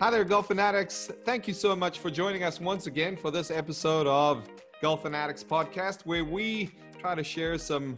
[0.00, 1.08] Hi there, Golf Fanatics.
[1.24, 4.44] Thank you so much for joining us once again for this episode of
[4.82, 7.94] Golf Fanatics Podcast, where we try to share some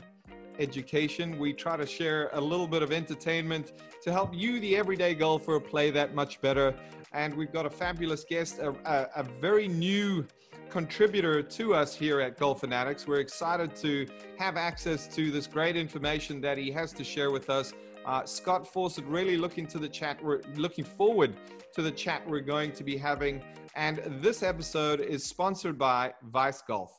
[0.58, 1.38] education.
[1.38, 3.72] We try to share a little bit of entertainment
[4.02, 6.74] to help you, the everyday golfer, play that much better.
[7.12, 10.26] And we've got a fabulous guest, a, a, a very new
[10.68, 13.06] contributor to us here at Golf Fanatics.
[13.06, 14.06] We're excited to
[14.38, 17.72] have access to this great information that he has to share with us.
[18.06, 20.22] Uh, Scott Fawcett, really looking to the chat.
[20.22, 21.34] We're looking forward
[21.74, 23.42] to the chat we're going to be having.
[23.74, 26.92] And this episode is sponsored by Vice Golf.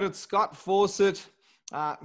[0.00, 1.26] Heard Scott Fawcett.
[1.72, 1.96] Uh,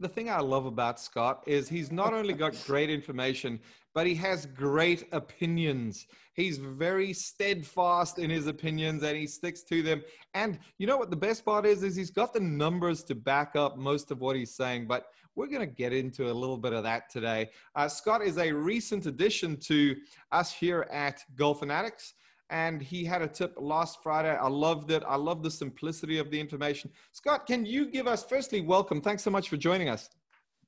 [0.00, 3.58] the thing I love about Scott is he's not only got great information,
[3.94, 6.08] but he has great opinions.
[6.34, 10.02] He's very steadfast in his opinions and he sticks to them.
[10.34, 13.56] And you know what the best part is is he's got the numbers to back
[13.56, 16.74] up most of what he's saying, but we're going to get into a little bit
[16.74, 17.48] of that today.
[17.74, 19.96] Uh, Scott is a recent addition to
[20.32, 22.12] us here at Golf Fanatics
[22.50, 24.34] and he had a tip last Friday.
[24.34, 25.02] I loved it.
[25.06, 26.90] I love the simplicity of the information.
[27.12, 29.00] Scott, can you give us firstly welcome?
[29.00, 30.10] Thanks so much for joining us.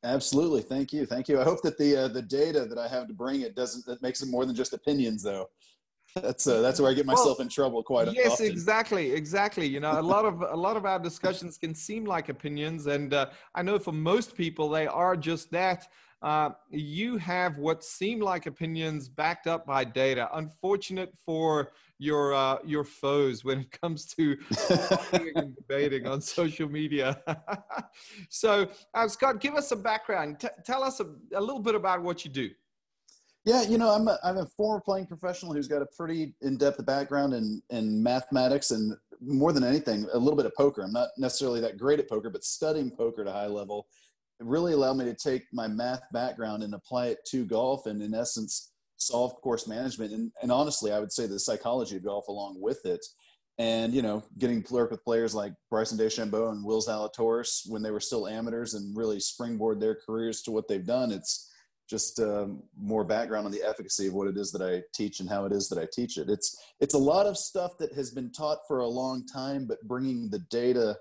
[0.05, 1.41] Absolutely, thank you, thank you.
[1.41, 4.01] I hope that the uh, the data that I have to bring it doesn't that
[4.01, 5.51] makes it more than just opinions, though.
[6.15, 8.47] That's uh, that's where I get myself well, in trouble quite yes, often.
[8.47, 9.67] Yes, exactly, exactly.
[9.67, 13.13] You know, a lot of a lot of our discussions can seem like opinions, and
[13.13, 15.89] uh, I know for most people they are just that.
[16.21, 20.29] Uh, you have what seem like opinions backed up by data.
[20.33, 24.37] Unfortunate for your uh, your foes when it comes to
[25.13, 27.21] and debating on social media.
[28.29, 30.41] so, uh, Scott, give us some background.
[30.41, 32.51] T- tell us a, a little bit about what you do.
[33.45, 36.85] Yeah, you know, I'm a, I'm a former playing professional who's got a pretty in-depth
[36.85, 40.83] background in, in mathematics and more than anything, a little bit of poker.
[40.83, 43.87] I'm not necessarily that great at poker, but studying poker at a high level
[44.41, 48.15] really allowed me to take my math background and apply it to golf and in
[48.15, 50.13] essence solve course management.
[50.13, 53.05] And, and honestly i would say the psychology of golf along with it.
[53.59, 57.83] And you know getting to work with players like bryson dechambeau and will zalatoris when
[57.83, 61.49] they were still amateurs and really springboard their careers to what they've done it's
[61.89, 65.29] just um, more background on the efficacy of what it is that i teach and
[65.29, 66.29] how it is that i teach it.
[66.29, 69.83] It's it's a lot of stuff that has been taught for a long time but
[69.83, 70.97] bringing the data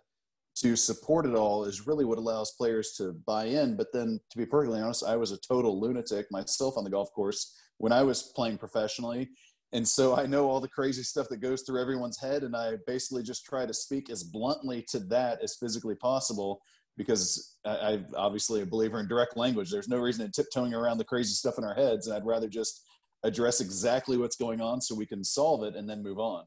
[0.62, 3.76] to support it all is really what allows players to buy in.
[3.76, 7.12] But then, to be perfectly honest, I was a total lunatic myself on the golf
[7.14, 9.30] course when I was playing professionally.
[9.74, 12.44] And so I know all the crazy stuff that goes through everyone's head.
[12.44, 16.62] And I basically just try to speak as bluntly to that as physically possible
[16.96, 19.70] because I, am obviously a believer in direct language.
[19.70, 22.08] There's no reason in tiptoeing around the crazy stuff in our heads.
[22.08, 22.84] And I'd rather just
[23.24, 26.46] address exactly what's going on so we can solve it and then move on.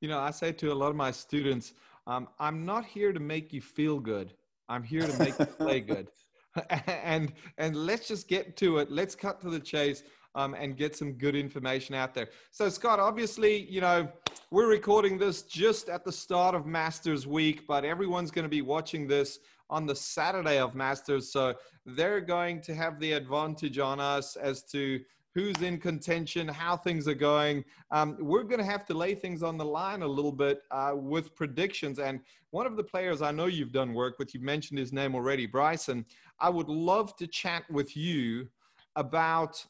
[0.00, 1.74] You know, I say to a lot of my students,
[2.06, 4.32] um, I'm not here to make you feel good.
[4.68, 6.08] I'm here to make you play good.
[6.86, 8.90] and and let's just get to it.
[8.90, 10.02] Let's cut to the chase
[10.34, 12.28] um, and get some good information out there.
[12.50, 14.08] So Scott, obviously, you know,
[14.50, 18.62] we're recording this just at the start of Masters Week, but everyone's going to be
[18.62, 19.38] watching this
[19.68, 21.54] on the Saturday of Masters, so
[21.86, 25.00] they're going to have the advantage on us as to
[25.34, 27.64] who's in contention, how things are going.
[27.90, 30.92] Um, we're going to have to lay things on the line a little bit uh,
[30.94, 31.98] with predictions.
[31.98, 32.20] And
[32.50, 35.46] one of the players I know you've done work with, you've mentioned his name already,
[35.46, 36.04] Bryson.
[36.40, 38.48] I would love to chat with you
[38.96, 39.64] about,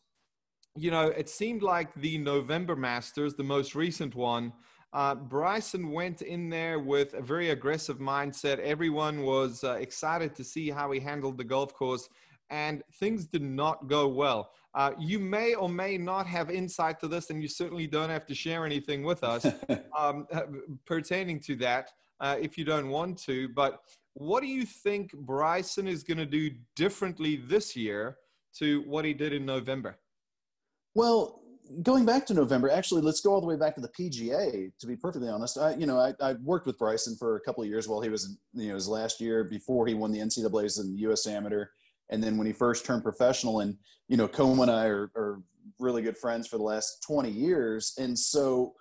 [0.76, 4.52] you know, it seemed like the November Masters, the most recent one.
[4.92, 8.58] Uh, Bryson went in there with a very aggressive mindset.
[8.58, 12.08] Everyone was uh, excited to see how he handled the golf course,
[12.48, 14.50] and things did not go well.
[14.74, 18.26] Uh, you may or may not have insight to this, and you certainly don't have
[18.26, 19.46] to share anything with us
[19.98, 20.26] um,
[20.86, 23.48] pertaining to that uh, if you don't want to.
[23.48, 23.80] But
[24.14, 28.18] what do you think Bryson is going to do differently this year
[28.58, 29.98] to what he did in November?
[30.94, 31.40] Well,
[31.82, 34.72] going back to November, actually, let's go all the way back to the PGA.
[34.78, 37.62] To be perfectly honest, I, you know, I, I worked with Bryson for a couple
[37.62, 40.78] of years while he was, you know, his last year before he won the NCAA's
[40.78, 41.26] and the U.S.
[41.26, 41.66] Amateur
[42.10, 43.76] and then when he first turned professional and
[44.08, 45.42] you know Como and I are, are
[45.78, 48.74] really good friends for the last 20 years and so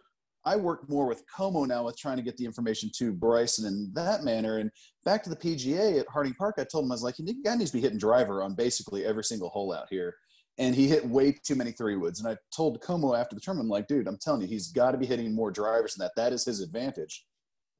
[0.45, 3.91] I work more with Como now with trying to get the information to Bryson in
[3.93, 4.57] that manner.
[4.57, 4.71] And
[5.03, 7.55] back to the PGA at Harding Park, I told him I was like, the guy
[7.55, 10.15] needs to be hitting driver on basically every single hole out here.
[10.57, 12.19] And he hit way too many three woods.
[12.19, 14.91] And I told Como after the tournament, I'm like, dude, I'm telling you, he's got
[14.91, 16.13] to be hitting more drivers than that.
[16.15, 17.25] That is his advantage.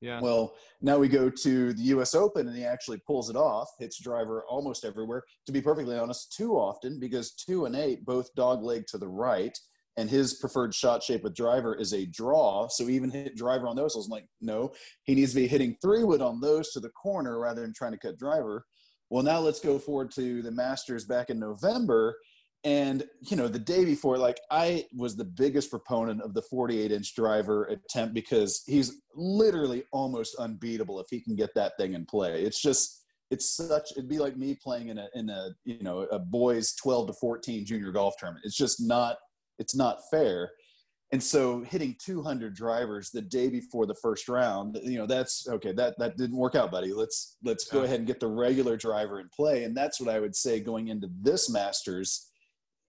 [0.02, 0.22] Yeah.
[0.22, 2.16] Well, now we go to the U.S.
[2.16, 5.24] Open, and he actually pulls it off, hits driver almost everywhere.
[5.46, 9.08] To be perfectly honest, too often because two and eight both dog leg to the
[9.08, 9.58] right,
[9.98, 12.70] and his preferred shot shape with driver is a draw.
[12.70, 14.72] So even hit driver on those, I was like, no,
[15.04, 17.92] he needs to be hitting three wood on those to the corner rather than trying
[17.92, 18.66] to cut driver.
[19.10, 22.16] Well, now let's go forward to the Masters back in November,
[22.66, 26.92] and, you know, the day before, like I was the biggest proponent of the 48
[26.92, 32.06] inch driver attempt because he's literally almost unbeatable if he can get that thing in
[32.06, 32.44] play.
[32.44, 36.00] It's just, it's such, it'd be like me playing in a, in a, you know,
[36.12, 38.44] a boys 12 to 14 junior golf tournament.
[38.46, 39.18] It's just not,
[39.58, 40.52] it's not fair.
[41.12, 45.72] And so hitting 200 drivers the day before the first round, you know, that's okay.
[45.72, 46.94] That that didn't work out, buddy.
[46.94, 49.64] Let's let's go ahead and get the regular driver in play.
[49.64, 52.29] And that's what I would say going into this Masters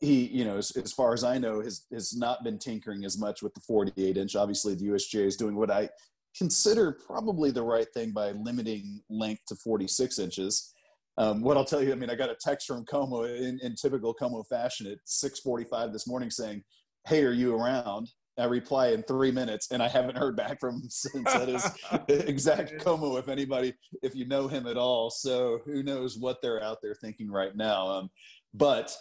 [0.00, 3.18] he, you know, as, as, far as I know, has has not been tinkering as
[3.18, 4.34] much with the 48 inch.
[4.34, 5.90] Obviously, the USGA is doing what I
[6.36, 10.72] consider probably the right thing by limiting length to 46 inches.
[11.18, 13.74] Um, what I'll tell you, I mean, I got a text from Como in, in
[13.74, 16.62] typical Como fashion at 6:45 this morning saying,
[17.06, 18.08] "Hey, are you around?"
[18.38, 21.24] I reply in three minutes, and I haven't heard back from him since.
[21.24, 21.70] That is
[22.26, 25.10] exact Como, if anybody, if you know him at all.
[25.10, 27.86] So who knows what they're out there thinking right now.
[27.86, 28.10] Um,
[28.54, 28.96] but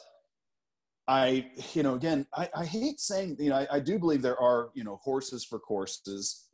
[1.10, 4.40] I, you know, again, I, I hate saying, you know, I, I, do believe there
[4.40, 6.46] are, you know, horses for courses.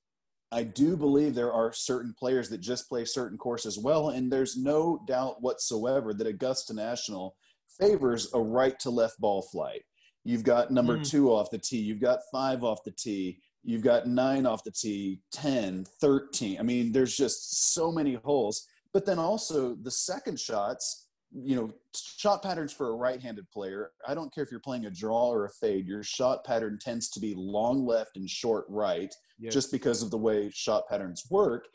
[0.50, 4.56] I do believe there are certain players that just play certain courses well, and there's
[4.56, 7.36] no doubt whatsoever that Augusta National
[7.78, 9.82] favors a right to left ball flight.
[10.24, 11.10] You've got number mm.
[11.10, 14.72] two off the tee, you've got five off the tee, you've got nine off the
[14.72, 16.60] tee, 10, 13.
[16.62, 18.66] I mean, there's just so many holes.
[18.94, 21.05] But then also the second shots,
[21.44, 23.92] you know, shot patterns for a right-handed player.
[24.08, 25.88] I don't care if you're playing a draw or a fade.
[25.88, 29.54] Your shot pattern tends to be long left and short right, yes.
[29.54, 31.68] just because of the way shot patterns work.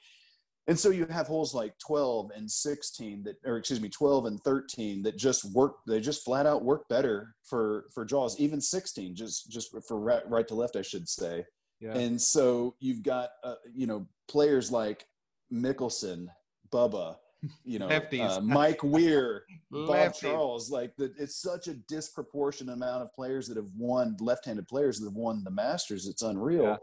[0.66, 4.40] And so you have holes like 12 and 16 that, or excuse me, 12 and
[4.40, 5.76] 13 that just work.
[5.86, 8.38] They just flat out work better for for draws.
[8.38, 11.44] Even 16, just just for right, right to left, I should say.
[11.80, 11.96] Yeah.
[11.96, 15.06] And so you've got uh, you know players like
[15.52, 16.28] Mickelson,
[16.72, 17.16] Bubba,
[17.64, 20.70] you know, uh, Mike Weir, Bob Charles.
[20.70, 25.06] Like the, it's such a disproportionate amount of players that have won left-handed players that
[25.06, 26.06] have won the Masters.
[26.06, 26.62] It's unreal.
[26.62, 26.76] Yeah.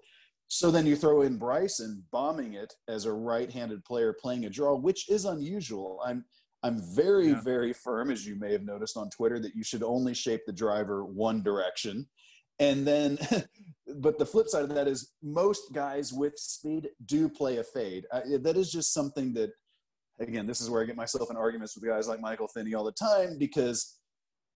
[0.49, 4.75] So then you throw in Bryson bombing it as a right-handed player playing a draw,
[4.75, 5.99] which is unusual.
[6.05, 6.25] I'm
[6.63, 7.41] I'm very yeah.
[7.41, 10.53] very firm, as you may have noticed on Twitter, that you should only shape the
[10.53, 12.07] driver one direction.
[12.59, 13.19] And then,
[13.99, 18.05] but the flip side of that is most guys with speed do play a fade.
[18.11, 19.51] I, that is just something that
[20.19, 22.83] again, this is where I get myself in arguments with guys like Michael Finney all
[22.83, 23.97] the time because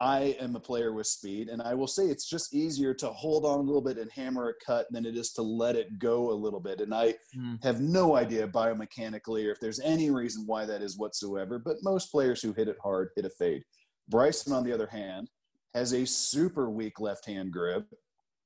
[0.01, 3.45] I am a player with speed, and I will say it's just easier to hold
[3.45, 6.31] on a little bit and hammer a cut than it is to let it go
[6.31, 6.81] a little bit.
[6.81, 7.63] And I mm.
[7.63, 11.59] have no idea biomechanically or if there's any reason why that is whatsoever.
[11.59, 13.61] But most players who hit it hard hit a fade.
[14.09, 15.29] Bryson, on the other hand,
[15.75, 17.85] has a super weak left hand grip.
[17.91, 17.95] I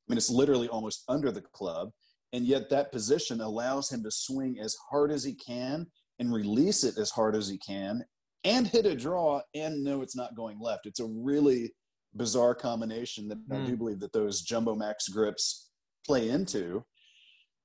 [0.10, 1.92] mean, it's literally almost under the club.
[2.34, 5.88] And yet, that position allows him to swing as hard as he can
[6.20, 8.04] and release it as hard as he can
[8.44, 10.86] and hit a draw and know it's not going left.
[10.86, 11.74] It's a really
[12.16, 13.56] bizarre combination that mm.
[13.56, 13.78] I do hmm.
[13.78, 15.70] believe that those jumbo max grips
[16.06, 16.84] play into.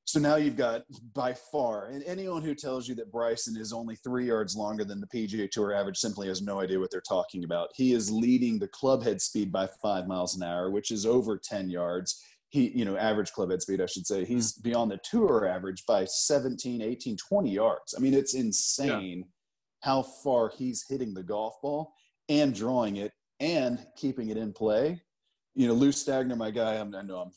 [0.06, 0.82] So now you've got
[1.14, 5.00] by far, and anyone who tells you that Bryson is only three yards longer than
[5.00, 7.69] the PGA Tour average simply has no idea what they're talking about.
[7.77, 11.39] He is leading the club head speed by five miles an hour, which is over
[11.39, 14.63] 10 yards he you know average club head speed i should say he's mm.
[14.63, 19.25] beyond the tour average by 17 18 20 yards i mean it's insane yeah.
[19.89, 21.93] how far he's hitting the golf ball
[22.29, 25.01] and drawing it and keeping it in play
[25.55, 27.33] you know lou stagner my guy I'm, i know i'm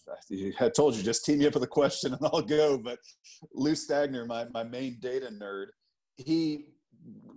[0.60, 3.00] i told you just team me up with a question and i'll go but
[3.54, 5.68] lou stagner my, my main data nerd
[6.18, 6.66] he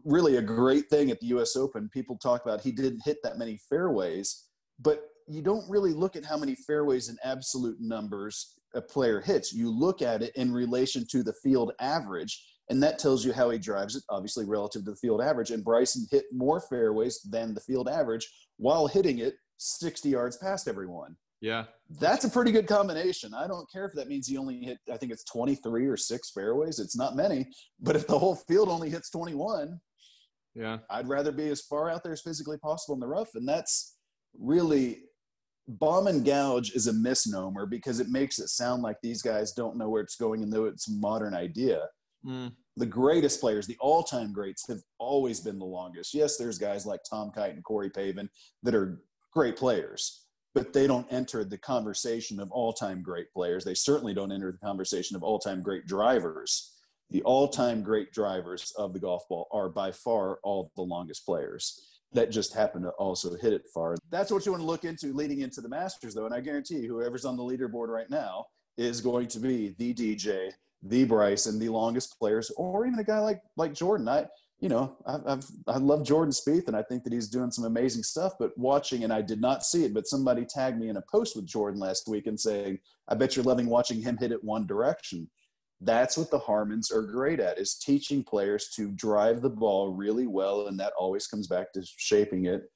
[0.04, 3.38] really a great thing at the us open people talk about he didn't hit that
[3.38, 4.44] many fairways
[4.78, 9.52] but you don't really look at how many fairways in absolute numbers a player hits.
[9.52, 13.50] You look at it in relation to the field average, and that tells you how
[13.50, 15.50] he drives it, obviously relative to the field average.
[15.50, 18.28] And Bryson hit more fairways than the field average
[18.58, 21.16] while hitting it 60 yards past everyone.
[21.40, 21.64] Yeah.
[22.00, 23.34] That's a pretty good combination.
[23.34, 26.30] I don't care if that means he only hit, I think it's 23 or six
[26.30, 26.78] fairways.
[26.78, 27.46] It's not many.
[27.80, 29.78] But if the whole field only hits 21,
[30.54, 33.34] yeah, I'd rather be as far out there as physically possible in the rough.
[33.34, 33.96] And that's
[34.38, 35.02] really
[35.68, 39.76] bomb and gouge is a misnomer because it makes it sound like these guys don't
[39.76, 41.82] know where it's going and though it's a modern idea.
[42.24, 42.50] Mm.
[42.76, 46.12] the greatest players the all-time greats have always been the longest.
[46.12, 48.28] Yes there's guys like tom kite and corey pavin
[48.64, 49.00] that are
[49.32, 53.62] great players but they don't enter the conversation of all-time great players.
[53.62, 56.72] They certainly don't enter the conversation of all-time great drivers.
[57.10, 61.95] The all-time great drivers of the golf ball are by far all the longest players
[62.12, 63.96] that just happened to also hit it far.
[64.10, 66.26] That's what you want to look into leading into the Masters, though.
[66.26, 68.46] And I guarantee you, whoever's on the leaderboard right now
[68.76, 70.50] is going to be the DJ,
[70.82, 74.08] the Bryson, the longest players, or even a guy like like Jordan.
[74.08, 74.26] I,
[74.60, 77.64] you know, I've, I've I love Jordan Spieth, and I think that he's doing some
[77.64, 78.34] amazing stuff.
[78.38, 81.36] But watching, and I did not see it, but somebody tagged me in a post
[81.36, 84.66] with Jordan last week and saying, "I bet you're loving watching him hit it one
[84.66, 85.28] direction."
[85.80, 90.26] That's what the Harmons are great at is teaching players to drive the ball really
[90.26, 92.70] well and that always comes back to shaping it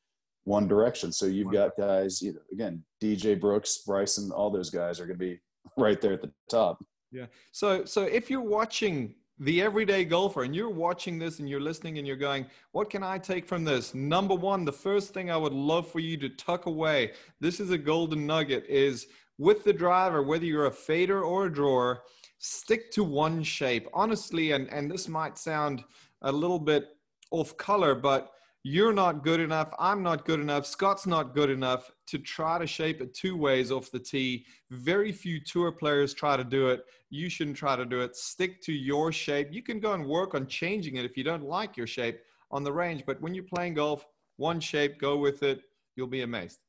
[0.45, 1.13] one direction.
[1.13, 5.19] So you've got guys you know again dj brooks bryson all those guys are going
[5.19, 5.41] to be
[5.77, 6.85] right there at the top.
[7.11, 7.27] Yeah.
[7.53, 11.97] So so if you're watching the everyday golfer and you're watching this and you're listening
[11.97, 13.95] and you're going what can i take from this?
[13.95, 17.71] Number one the first thing i would love for you to tuck away this is
[17.71, 19.07] a golden nugget is
[19.39, 22.03] with the driver whether you're a fader or a drawer
[22.41, 23.87] stick to one shape.
[23.93, 25.85] Honestly, and, and this might sound
[26.23, 26.97] a little bit
[27.31, 28.33] off color, but
[28.63, 29.73] you're not good enough.
[29.79, 30.67] I'm not good enough.
[30.67, 34.47] Scott's not good enough to try to shape it two ways off the tee.
[34.71, 36.85] Very few tour players try to do it.
[37.11, 38.17] You shouldn't try to do it.
[38.17, 39.49] Stick to your shape.
[39.51, 42.21] You can go and work on changing it if you don't like your shape
[42.51, 43.05] on the range.
[43.07, 44.07] But when you're playing golf,
[44.37, 45.63] one shape, go with it.
[45.97, 46.61] You'll be amazed.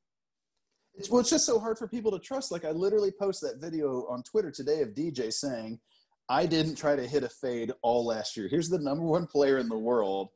[0.96, 2.52] It's, well, it's just so hard for people to trust.
[2.52, 5.80] Like I literally posted that video on Twitter today of DJ saying,
[6.30, 8.48] "I didn't try to hit a fade all last year.
[8.48, 10.30] Here's the number one player in the world,"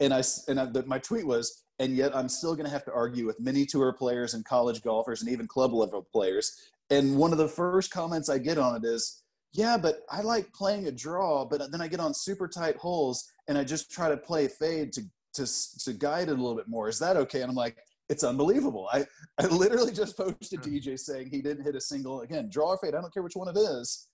[0.00, 2.84] and I and I, the, my tweet was, "And yet I'm still going to have
[2.86, 6.56] to argue with many tour players and college golfers and even club level players."
[6.90, 9.22] And one of the first comments I get on it is,
[9.52, 13.30] "Yeah, but I like playing a draw, but then I get on super tight holes
[13.46, 15.02] and I just try to play fade to
[15.34, 15.46] to
[15.84, 16.88] to guide it a little bit more.
[16.88, 17.76] Is that okay?" And I'm like
[18.08, 18.88] it's unbelievable.
[18.92, 19.04] I,
[19.38, 22.94] I literally just posted DJ saying he didn't hit a single again, draw or fade.
[22.94, 24.08] I don't care which one it is.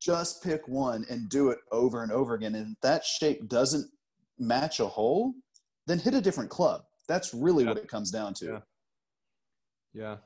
[0.00, 2.54] Just pick one and do it over and over again.
[2.54, 3.90] And if that shape doesn't
[4.38, 5.34] match a hole,
[5.86, 6.82] then hit a different club.
[7.08, 7.70] That's really yeah.
[7.70, 8.44] what it comes down to.
[8.44, 8.58] Yeah.
[9.94, 10.16] Yeah.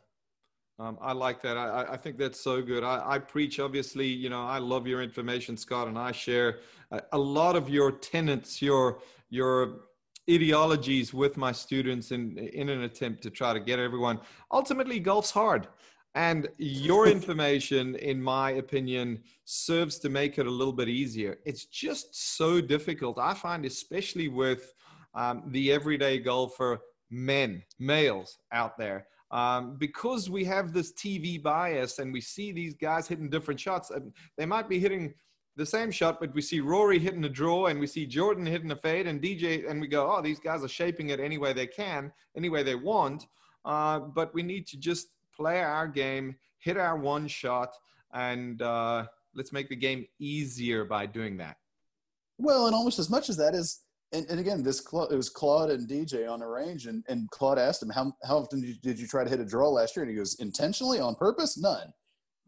[0.78, 1.56] Um, I like that.
[1.56, 2.82] I, I think that's so good.
[2.82, 6.58] I, I, preach, obviously, you know, I love your information, Scott, and I share
[6.90, 8.98] a, a lot of your tenets, your,
[9.30, 9.82] your
[10.30, 14.20] ideologies with my students in in an attempt to try to get everyone.
[14.52, 15.68] Ultimately golf's hard.
[16.14, 21.38] And your information in my opinion serves to make it a little bit easier.
[21.44, 24.74] It's just so difficult i find especially with
[25.14, 29.06] um, the everyday golfer men males out there.
[29.30, 33.90] Um, because we have this tv bias and we see these guys hitting different shots
[33.90, 35.14] and they might be hitting
[35.56, 38.70] the same shot, but we see Rory hitting a draw and we see Jordan hitting
[38.70, 41.52] a fade and DJ, and we go, oh, these guys are shaping it any way
[41.52, 43.26] they can, any way they want.
[43.64, 47.74] Uh, but we need to just play our game, hit our one shot,
[48.14, 49.04] and uh,
[49.34, 51.56] let's make the game easier by doing that.
[52.38, 53.80] Well, and almost as much as that is,
[54.12, 57.58] and, and again, this it was Claude and DJ on the range, and, and Claude
[57.58, 59.96] asked him, how, how often did you, did you try to hit a draw last
[59.96, 60.04] year?
[60.04, 61.58] And he goes, intentionally, on purpose?
[61.58, 61.92] None.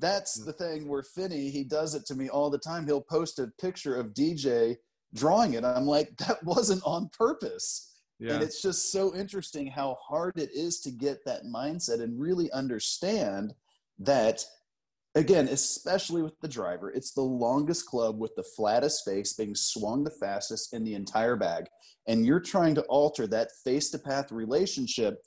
[0.01, 2.87] That's the thing where Finney, he does it to me all the time.
[2.87, 4.77] He'll post a picture of DJ
[5.15, 5.65] drawing it.
[5.65, 7.91] I'm like, that wasn't on purpose.
[8.19, 8.35] Yeah.
[8.35, 12.51] And it's just so interesting how hard it is to get that mindset and really
[12.53, 13.53] understand
[13.99, 14.45] that,
[15.15, 20.05] again, especially with the driver, it's the longest club with the flattest face being swung
[20.05, 21.67] the fastest in the entire bag.
[22.07, 25.19] And you're trying to alter that face to path relationship,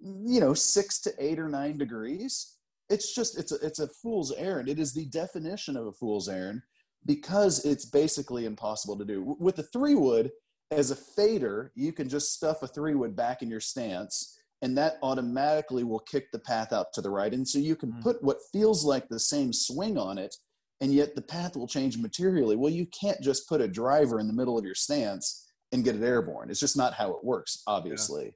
[0.00, 2.55] you know, six to eight or nine degrees
[2.88, 4.68] it's just it's a, it's a fool's errand.
[4.68, 6.62] It is the definition of a fool's errand
[7.04, 9.36] because it's basically impossible to do.
[9.38, 10.30] With the three wood
[10.72, 14.76] as a fader you can just stuff a three wood back in your stance and
[14.76, 17.32] that automatically will kick the path out to the right.
[17.32, 18.02] And so you can mm.
[18.02, 20.34] put what feels like the same swing on it
[20.80, 22.56] and yet the path will change materially.
[22.56, 25.96] Well you can't just put a driver in the middle of your stance and get
[25.96, 26.50] it airborne.
[26.50, 28.34] It's just not how it works obviously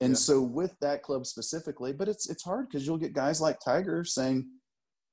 [0.00, 0.16] and yeah.
[0.16, 4.04] so with that club specifically, but it's it's hard because you'll get guys like Tiger
[4.04, 4.48] saying,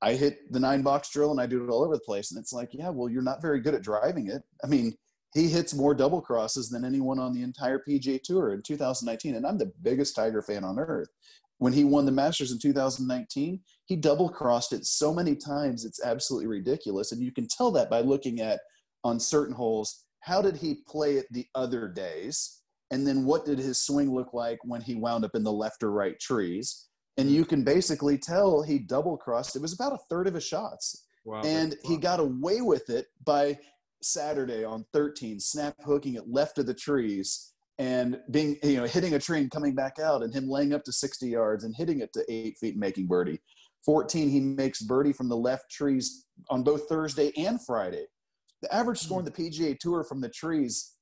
[0.02, 2.32] I hit the nine box drill and I do it all over the place.
[2.32, 4.44] And it's like, yeah, well, you're not very good at driving it.
[4.64, 4.96] I mean,
[5.34, 9.36] he hits more double crosses than anyone on the entire PGA Tour in 2019.
[9.36, 11.10] And I'm the biggest Tiger fan on earth.
[11.60, 16.04] When he won the Masters in 2019, he double crossed it so many times, it's
[16.04, 17.12] absolutely ridiculous.
[17.12, 18.60] And you can tell that by looking at
[19.04, 22.57] on certain holes, how did he play it the other days?
[22.92, 25.84] And then what did his swing look like when he wound up in the left
[25.84, 26.88] or right trees?
[27.18, 27.36] And hmm.
[27.36, 29.56] you can basically tell he double crossed.
[29.56, 31.06] It was about a third of his shots.
[31.26, 33.58] Wow, and he got away with it by
[34.02, 39.16] saturday on 13 snap hooking it left of the trees and being you know hitting
[39.16, 42.00] a tree and coming back out and him laying up to 60 yards and hitting
[42.00, 43.40] it to eight feet and making birdie.
[43.86, 48.06] 14 he makes birdie from the left trees on both thursday and friday.
[48.62, 49.32] The average score in hmm.
[49.32, 50.97] the PGA Tour from the trees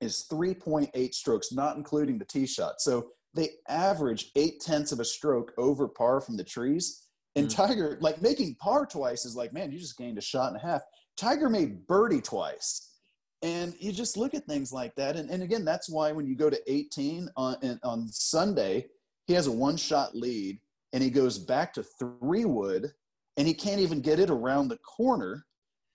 [0.00, 2.80] is 3.8 strokes, not including the tee shot.
[2.80, 7.06] So they average eight tenths of a stroke over par from the trees.
[7.34, 7.62] And mm-hmm.
[7.62, 10.66] Tiger, like making par twice, is like, man, you just gained a shot and a
[10.66, 10.82] half.
[11.16, 12.94] Tiger made birdie twice.
[13.42, 15.16] And you just look at things like that.
[15.16, 18.86] And, and again, that's why when you go to 18 on, on Sunday,
[19.26, 20.58] he has a one shot lead
[20.92, 22.92] and he goes back to three wood
[23.36, 25.44] and he can't even get it around the corner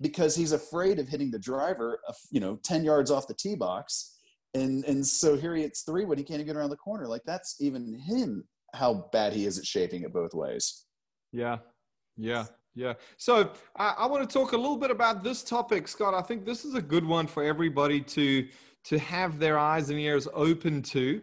[0.01, 3.55] because he's afraid of hitting the driver, uh, you know, 10 yards off the tee
[3.55, 4.17] box.
[4.53, 6.17] And, and so here he hits three wood.
[6.17, 7.07] He can't even get around the corner.
[7.07, 8.43] Like that's even him,
[8.73, 10.85] how bad he is at shaping it both ways.
[11.31, 11.59] Yeah.
[12.17, 12.45] Yeah.
[12.75, 12.93] Yeah.
[13.17, 16.13] So I, I want to talk a little bit about this topic, Scott.
[16.13, 18.47] I think this is a good one for everybody to
[18.83, 21.21] to have their eyes and ears open to.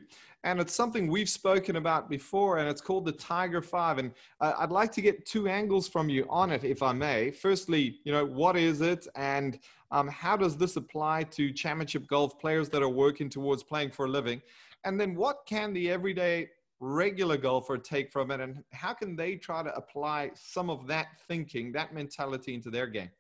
[0.49, 3.99] And it's something we've spoken about before, and it's called the Tiger Five.
[3.99, 7.31] And uh, I'd like to get two angles from you on it, if I may.
[7.31, 9.59] Firstly, you know, what is it, and
[9.91, 14.07] um, how does this apply to championship golf players that are working towards playing for
[14.07, 14.41] a living?
[14.85, 16.49] And then, what can the everyday
[16.81, 21.09] regular golfer take from it and how can they try to apply some of that
[21.27, 23.11] thinking that mentality into their game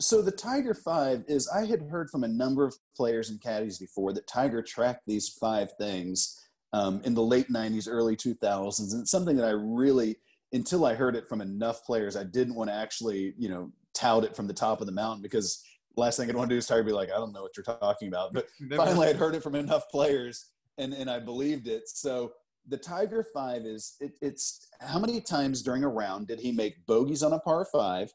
[0.00, 3.78] so the tiger five is i had heard from a number of players and caddies
[3.78, 6.40] before that tiger tracked these five things
[6.72, 10.16] um, in the late 90s early 2000s and it's something that i really
[10.52, 14.24] until i heard it from enough players i didn't want to actually you know tout
[14.24, 15.64] it from the top of the mountain because
[15.96, 17.64] last thing i'd want to do is tiger be like i don't know what you're
[17.64, 18.32] talking about.
[18.32, 20.46] But finally i'd heard it from enough players
[20.78, 21.88] and, and i believed it.
[21.88, 22.32] So
[22.68, 26.86] the Tiger Five is it, it's how many times during a round did he make
[26.86, 28.12] bogeys on a par five,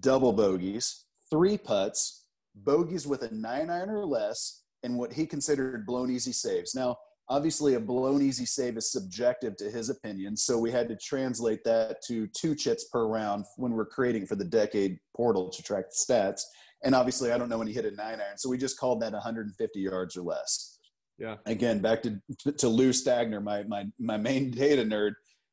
[0.00, 5.86] double bogeys, three putts, bogeys with a nine iron or less, and what he considered
[5.86, 6.74] blown easy saves.
[6.74, 6.98] Now,
[7.30, 11.64] obviously, a blown easy save is subjective to his opinion, so we had to translate
[11.64, 15.86] that to two chips per round when we're creating for the decade portal to track
[15.88, 16.42] the stats.
[16.84, 19.00] And obviously, I don't know when he hit a nine iron, so we just called
[19.00, 20.78] that 150 yards or less.
[21.18, 21.36] Yeah.
[21.46, 22.20] Again, back to
[22.58, 25.12] to Lou Stagner, my my my main data nerd.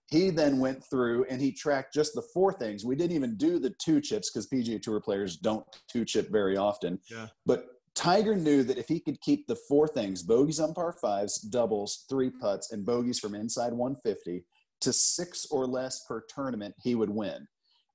[0.09, 2.83] He then went through and he tracked just the four things.
[2.83, 6.57] We didn't even do the two chips because PGA Tour players don't two chip very
[6.57, 6.99] often.
[7.09, 7.27] Yeah.
[7.45, 11.37] But Tiger knew that if he could keep the four things bogeys on par fives,
[11.37, 14.45] doubles, three putts, and bogeys from inside 150
[14.81, 17.47] to six or less per tournament, he would win.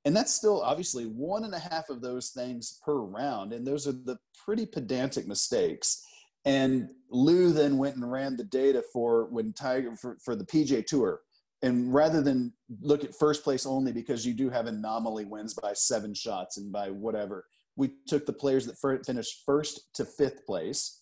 [0.04, 3.52] And that's still obviously one and a half of those things per round.
[3.52, 6.04] And those are the pretty pedantic mistakes.
[6.44, 10.84] And Lou then went and ran the data for when Tiger for, for the PGA
[10.84, 11.20] Tour.
[11.64, 15.72] And rather than look at first place only because you do have anomaly wins by
[15.72, 21.00] seven shots and by whatever, we took the players that finished first to fifth place.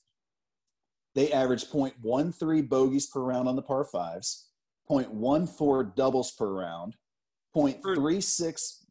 [1.17, 4.51] They averaged 0.13 bogeys per round on the par fives,
[4.89, 6.95] 0.14 doubles per round,
[7.57, 8.83] 0.36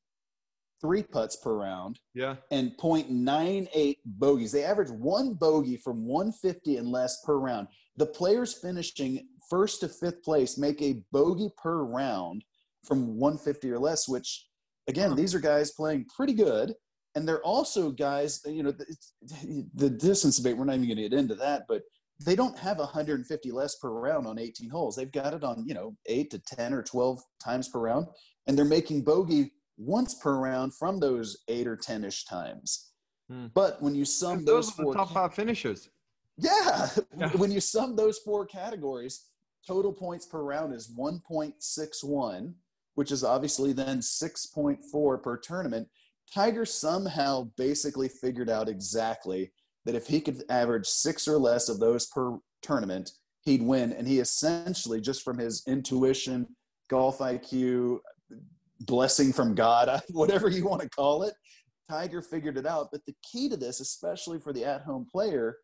[0.82, 2.00] three putts per round.
[2.14, 2.36] Yeah.
[2.50, 4.52] And 0.98 bogeys.
[4.52, 7.68] They average one bogey from 150 and less per round.
[7.98, 12.44] The players finishing first to fifth place make a bogey per round
[12.86, 14.48] from 150 or less, which
[14.88, 16.74] again, these are guys playing pretty good.
[17.16, 18.74] And they're also guys, you know,
[19.76, 21.82] the distance debate, we're not even going to get into that, but
[22.24, 24.96] they don't have 150 less per round on 18 holes.
[24.96, 28.08] They've got it on, you know, eight to 10 or 12 times per round.
[28.48, 29.52] And they're making bogey
[29.82, 32.92] once per round from those eight or ten ish times.
[33.30, 33.48] Hmm.
[33.54, 35.90] But when you sum those, those are four top five finishers,
[36.42, 39.28] yeah, yeah, when you sum those four categories,
[39.68, 42.54] total points per round is 1.61,
[42.96, 45.88] which is obviously then 6.4 per tournament.
[46.34, 49.52] Tiger somehow basically figured out exactly
[49.86, 53.12] that if he could average six or less of those per tournament,
[53.44, 53.92] he'd win.
[53.94, 56.48] And he essentially, just from his intuition,
[56.90, 58.00] golf IQ,
[58.82, 61.34] blessing from God, whatever you want to call it.
[61.90, 62.90] Tiger figured it out.
[62.92, 65.58] But the key to this, especially for the at home player,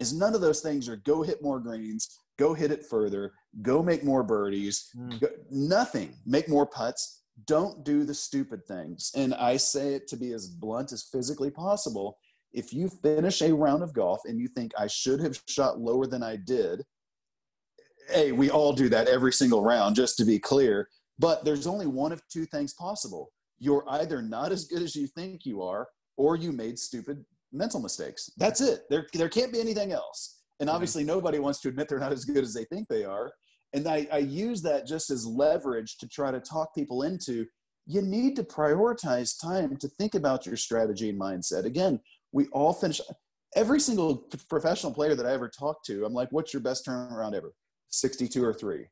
[0.00, 3.32] is none of those things are go hit more greens, go hit it further,
[3.62, 5.20] go make more birdies, mm.
[5.20, 6.14] go, nothing.
[6.26, 7.22] Make more putts.
[7.46, 9.12] Don't do the stupid things.
[9.14, 12.18] And I say it to be as blunt as physically possible.
[12.52, 16.06] If you finish a round of golf and you think I should have shot lower
[16.06, 16.82] than I did,
[18.08, 20.88] hey, we all do that every single round, just to be clear.
[21.18, 23.30] But there's only one of two things possible.
[23.58, 27.80] You're either not as good as you think you are, or you made stupid mental
[27.80, 28.30] mistakes.
[28.36, 28.82] That's it.
[28.90, 30.40] There, there can't be anything else.
[30.60, 33.32] And obviously, nobody wants to admit they're not as good as they think they are.
[33.72, 37.46] And I, I use that just as leverage to try to talk people into
[37.86, 41.64] you need to prioritize time to think about your strategy and mindset.
[41.64, 42.00] Again,
[42.32, 43.00] we all finish
[43.56, 46.04] every single professional player that I ever talked to.
[46.04, 47.54] I'm like, what's your best turnaround ever?
[47.90, 48.88] 62 or three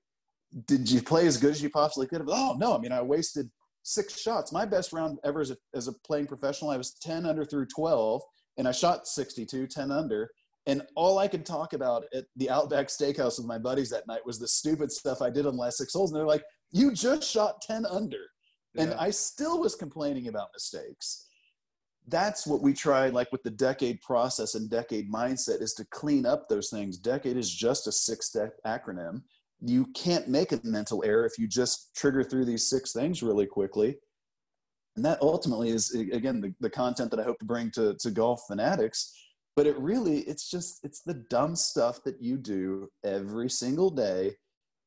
[0.66, 2.28] did you play as good as you possibly could have?
[2.30, 3.50] Oh no, I mean I wasted
[3.82, 4.52] six shots.
[4.52, 7.66] My best round ever as a, as a playing professional, I was 10 under through
[7.66, 8.22] 12,
[8.56, 10.30] and I shot 62, 10 under.
[10.66, 14.26] And all I could talk about at the Outback Steakhouse with my buddies that night
[14.26, 16.10] was the stupid stuff I did on the last six holes.
[16.10, 16.42] And they're like,
[16.72, 18.18] you just shot 10 under.
[18.74, 18.82] Yeah.
[18.82, 21.28] And I still was complaining about mistakes.
[22.08, 26.26] That's what we try, like with the decade process and decade mindset, is to clean
[26.26, 26.98] up those things.
[26.98, 29.22] Decade is just a six step acronym.
[29.60, 33.46] You can't make a mental error if you just trigger through these six things really
[33.46, 33.96] quickly.
[34.96, 38.10] And that ultimately is, again, the, the content that I hope to bring to, to
[38.10, 39.12] golf fanatics
[39.56, 44.36] but it really it's just it's the dumb stuff that you do every single day.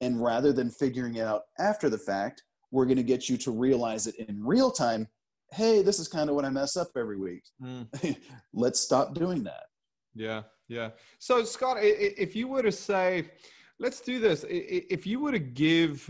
[0.02, 3.52] And rather than figuring it out after the fact we're going to get you to
[3.52, 5.08] realize it in real time.
[5.52, 7.44] Hey this is kind of what i mess up every week.
[7.62, 8.16] Mm.
[8.54, 9.64] let's stop doing that.
[10.14, 10.92] Yeah yeah.
[11.18, 13.32] So scott if you were to say
[13.80, 14.46] let's do this.
[14.48, 16.10] If you were to give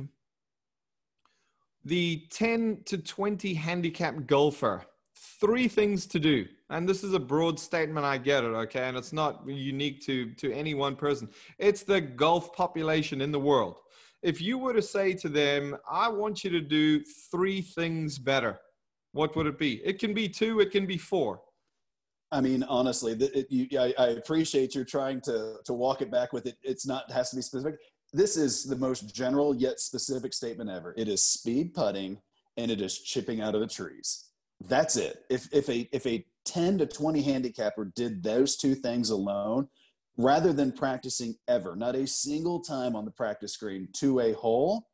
[1.85, 4.85] the 10 to 20 handicap golfer
[5.39, 6.45] three things to do.
[6.69, 8.87] And this is a broad statement i get it okay?
[8.87, 11.29] And it's not unique to to any one person.
[11.57, 13.79] It's the golf population in the world.
[14.21, 18.59] If you were to say to them i want you to do three things better
[19.11, 19.81] what would it be?
[19.83, 21.41] It can be two it can be four.
[22.31, 26.31] I mean, honestly, it, you, I, I, appreciate you're trying to to walk it back
[26.31, 26.57] with it.
[26.61, 27.79] It's not it has to be specific.
[28.11, 30.93] This is the most general yet specific statement ever.
[30.97, 32.19] It is speed putting
[32.57, 34.25] and it is chipping out of the trees.
[34.67, 35.23] That's it.
[35.29, 39.67] If if a if a 10 to 20 handicapper did those two things alone,
[40.17, 44.87] rather than practicing ever, not a single time on the practice screen to a hole,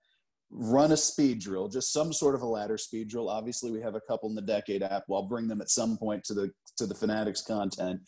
[0.52, 3.30] run a speed drill, just some sort of a ladder speed drill.
[3.30, 5.04] Obviously, we have a couple in the Decade app.
[5.12, 8.02] I'll bring them at some point to the to the Fanatics content.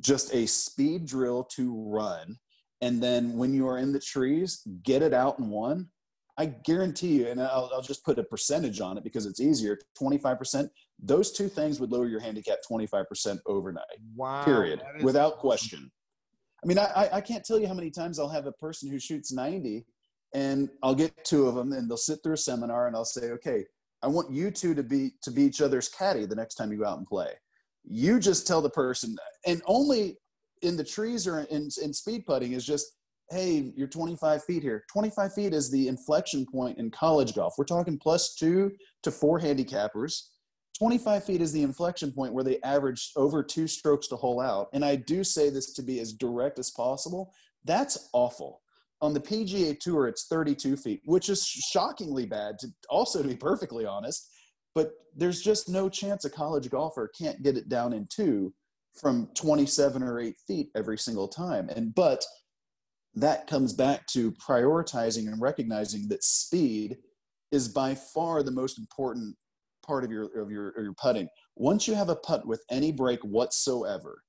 [0.00, 2.36] Just a speed drill to run,
[2.80, 5.88] and then when you are in the trees, get it out in one.
[6.36, 9.78] I guarantee you, and I'll, I'll just put a percentage on it because it's easier.
[9.96, 13.84] Twenty five percent those two things would lower your handicap 25% overnight.
[14.16, 14.44] Wow.
[14.44, 14.82] Period.
[15.02, 15.40] Without awesome.
[15.40, 15.92] question.
[16.62, 18.98] I mean, I, I can't tell you how many times I'll have a person who
[18.98, 19.86] shoots 90
[20.34, 23.30] and I'll get two of them and they'll sit through a seminar and I'll say,
[23.30, 23.64] okay,
[24.02, 26.78] I want you two to be to be each other's caddy the next time you
[26.78, 27.30] go out and play.
[27.84, 30.18] You just tell the person, and only
[30.62, 32.86] in the trees or in, in speed putting is just,
[33.30, 34.84] hey, you're 25 feet here.
[34.92, 37.54] 25 feet is the inflection point in college golf.
[37.58, 40.22] We're talking plus two to four handicappers
[40.78, 44.68] 25 feet is the inflection point where they average over two strokes to hole out.
[44.72, 47.32] And I do say this to be as direct as possible.
[47.64, 48.62] That's awful.
[49.00, 53.36] On the PGA Tour, it's 32 feet, which is shockingly bad, to also to be
[53.36, 54.30] perfectly honest.
[54.74, 58.54] But there's just no chance a college golfer can't get it down in two
[59.00, 61.68] from 27 or 8 feet every single time.
[61.68, 62.24] And but
[63.14, 66.98] that comes back to prioritizing and recognizing that speed
[67.50, 69.34] is by far the most important
[69.84, 71.28] part of your of your, of your putting.
[71.56, 74.22] Once you have a putt with any break whatsoever,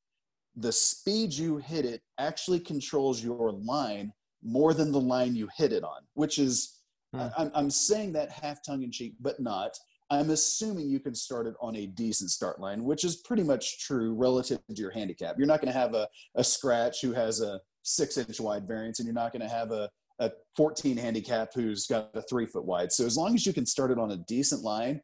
[0.55, 4.11] the speed you hit it actually controls your line
[4.43, 6.79] more than the line you hit it on, which is
[7.13, 7.27] hmm.
[7.37, 9.71] I'm, I'm saying that half tongue in cheek, but not.
[10.11, 13.85] I'm assuming you can start it on a decent start line, which is pretty much
[13.85, 15.35] true relative to your handicap.
[15.37, 18.99] You're not going to have a, a scratch who has a six inch wide variance,
[18.99, 22.65] and you're not going to have a, a 14 handicap who's got a three foot
[22.65, 22.91] wide.
[22.91, 25.01] So as long as you can start it on a decent line,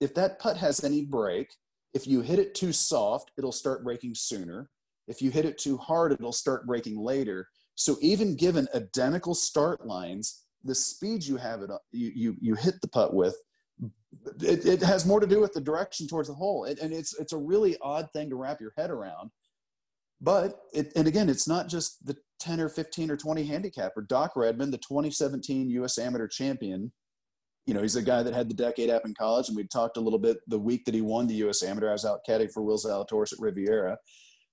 [0.00, 1.54] if that putt has any break,
[1.94, 4.70] if you hit it too soft, it'll start breaking sooner.
[5.06, 7.48] If you hit it too hard, it'll start breaking later.
[7.76, 12.80] So even given identical start lines, the speed you have it, you you, you hit
[12.82, 13.36] the putt with,
[14.40, 16.64] it, it has more to do with the direction towards the hole.
[16.64, 19.30] It, and it's it's a really odd thing to wrap your head around.
[20.20, 24.02] But it, and again, it's not just the 10 or 15 or 20 handicapper.
[24.02, 25.98] Doc Redman, the 2017 U.S.
[25.98, 26.92] Amateur champion,
[27.66, 29.96] you know, he's a guy that had the decade app in college, and we talked
[29.96, 31.62] a little bit the week that he won the U.S.
[31.62, 31.90] Amateur.
[31.90, 33.96] I was out caddy for Will Zalatoris at Riviera,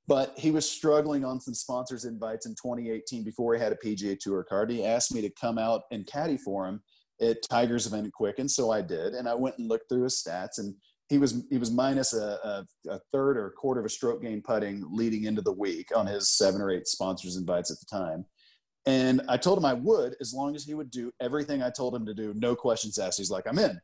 [0.08, 4.18] but he was struggling on some sponsors invites in 2018 before he had a PGA
[4.20, 4.70] Tour card.
[4.70, 6.82] He asked me to come out and caddy for him
[7.22, 10.22] at Tigers event at Quicken, so I did, and I went and looked through his
[10.22, 10.76] stats, and
[11.10, 14.22] he was he was minus a, a, a third or a quarter of a stroke
[14.22, 17.86] gain putting leading into the week on his seven or eight sponsors invites at the
[17.86, 18.26] time.
[18.88, 21.96] And I told him I would as long as he would do everything I told
[21.96, 23.18] him to do, no questions asked.
[23.18, 23.80] He's like, I'm in.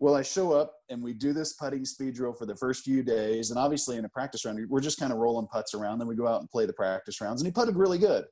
[0.00, 3.02] Well, I show up and we do this putting speed drill for the first few
[3.04, 3.50] days.
[3.50, 5.98] And obviously, in a practice round, we're just kind of rolling putts around.
[5.98, 7.40] Then we go out and play the practice rounds.
[7.40, 8.24] And he putted really good.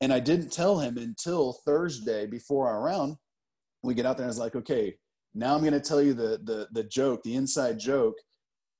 [0.00, 3.16] And I didn't tell him until Thursday before our round.
[3.86, 4.94] We get out there and I was like, okay,
[5.34, 8.16] now I'm going to tell you the, the, the joke, the inside joke,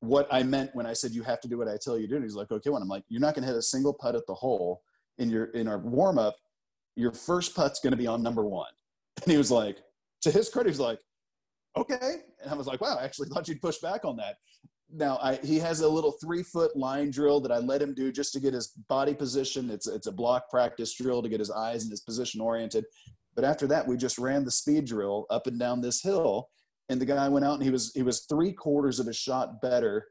[0.00, 2.08] what I meant when I said you have to do what I tell you to
[2.08, 2.16] do.
[2.16, 4.14] And he's like, okay, when I'm like, you're not going to hit a single putt
[4.14, 4.82] at the hole
[5.18, 6.36] in your in our warm up
[6.96, 8.70] your first putt's going to be on number one.
[9.22, 9.78] And he was like,
[10.22, 10.98] to his credit, he's like,
[11.74, 12.16] okay.
[12.42, 14.36] And I was like, wow, I actually thought you'd push back on that.
[14.92, 18.12] Now I, he has a little three foot line drill that I let him do
[18.12, 19.70] just to get his body position.
[19.70, 22.84] It's it's a block practice drill to get his eyes and his position oriented.
[23.36, 26.48] But after that, we just ran the speed drill up and down this hill,
[26.88, 29.60] and the guy went out and he was he was three quarters of a shot
[29.60, 30.08] better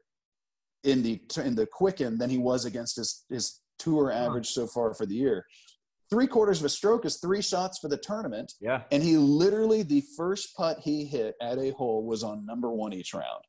[0.84, 4.94] in the in the quicken than he was against his his tour average so far
[4.94, 5.44] for the year
[6.10, 8.52] three quarters of a stroke is three shots for the tournament.
[8.60, 8.82] Yeah.
[8.92, 12.92] And he literally, the first putt he hit at a hole was on number one
[12.92, 13.44] each round.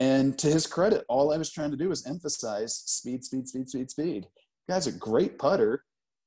[0.00, 3.68] And to his credit, all I was trying to do was emphasize speed, speed, speed,
[3.68, 4.26] speed, speed.
[4.68, 5.84] guy's a great putter.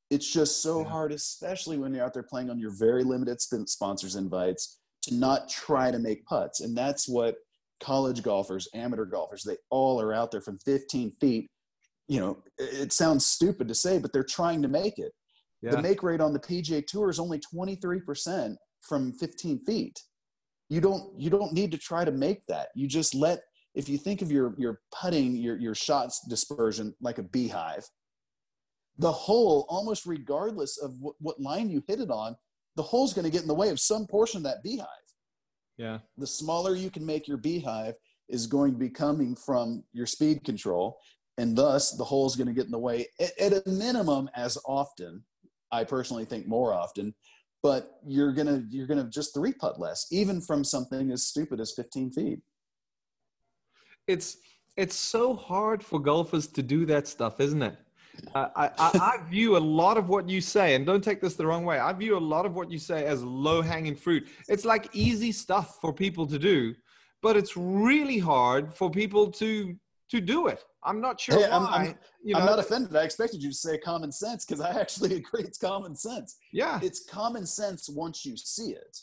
[0.10, 0.89] It's just so yeah.
[0.89, 5.50] hard, especially when you're out there playing on your very limited sponsors invites, to not
[5.50, 6.62] try to make putts.
[6.62, 7.36] And that's what
[7.80, 11.50] college golfers, amateur golfers, they all are out there from 15 feet.
[12.08, 15.12] You know, it sounds stupid to say, but they're trying to make it
[15.65, 15.72] yeah.
[15.72, 20.00] The make rate on the PGA Tour is only 23% from 15 feet.
[20.70, 22.68] You don't you don't need to try to make that.
[22.76, 23.41] You just let
[23.74, 27.88] if you think of your your putting your your shots dispersion like a beehive,
[28.98, 32.36] the hole almost regardless of what, what line you hit it on,
[32.76, 34.88] the hole's going to get in the way of some portion of that beehive.
[35.78, 36.00] Yeah.
[36.18, 37.96] The smaller you can make your beehive
[38.30, 40.98] is going to be coming from your speed control,
[41.38, 44.30] and thus the hole is going to get in the way at, at a minimum
[44.36, 45.24] as often
[45.72, 47.14] I personally think more often.
[47.62, 51.74] But you're gonna you're gonna just three putt less, even from something as stupid as
[51.76, 52.40] 15 feet.
[54.08, 54.38] It's
[54.78, 57.76] it's so hard for golfers to do that stuff, isn't it?
[58.34, 61.36] Uh, I, I, I, view a lot of what you say, and don't take this
[61.36, 61.80] the wrong way.
[61.80, 64.28] I view a lot of what you say as low hanging fruit.
[64.49, 66.75] It's like easy stuff for people to do,
[67.21, 69.75] but it's really hard for people to
[70.10, 70.63] to do it.
[70.84, 71.58] I'm not sure hey, why.
[71.58, 72.95] I'm, I'm, you know, I'm not offended.
[72.95, 76.38] I expected you to say common sense because I actually agree it's common sense.
[76.54, 76.80] Yeah.
[76.82, 78.97] It's common sense once you see it.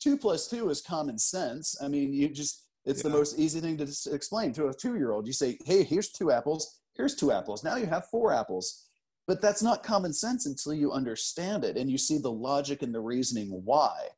[0.00, 1.76] Two plus two is common sense.
[1.82, 3.10] I mean, you just, it's yeah.
[3.10, 5.26] the most easy thing to explain to a two year old.
[5.26, 7.64] You say, hey, here's two apples, here's two apples.
[7.64, 8.88] Now you have four apples.
[9.26, 12.94] But that's not common sense until you understand it and you see the logic and
[12.94, 14.08] the reasoning why.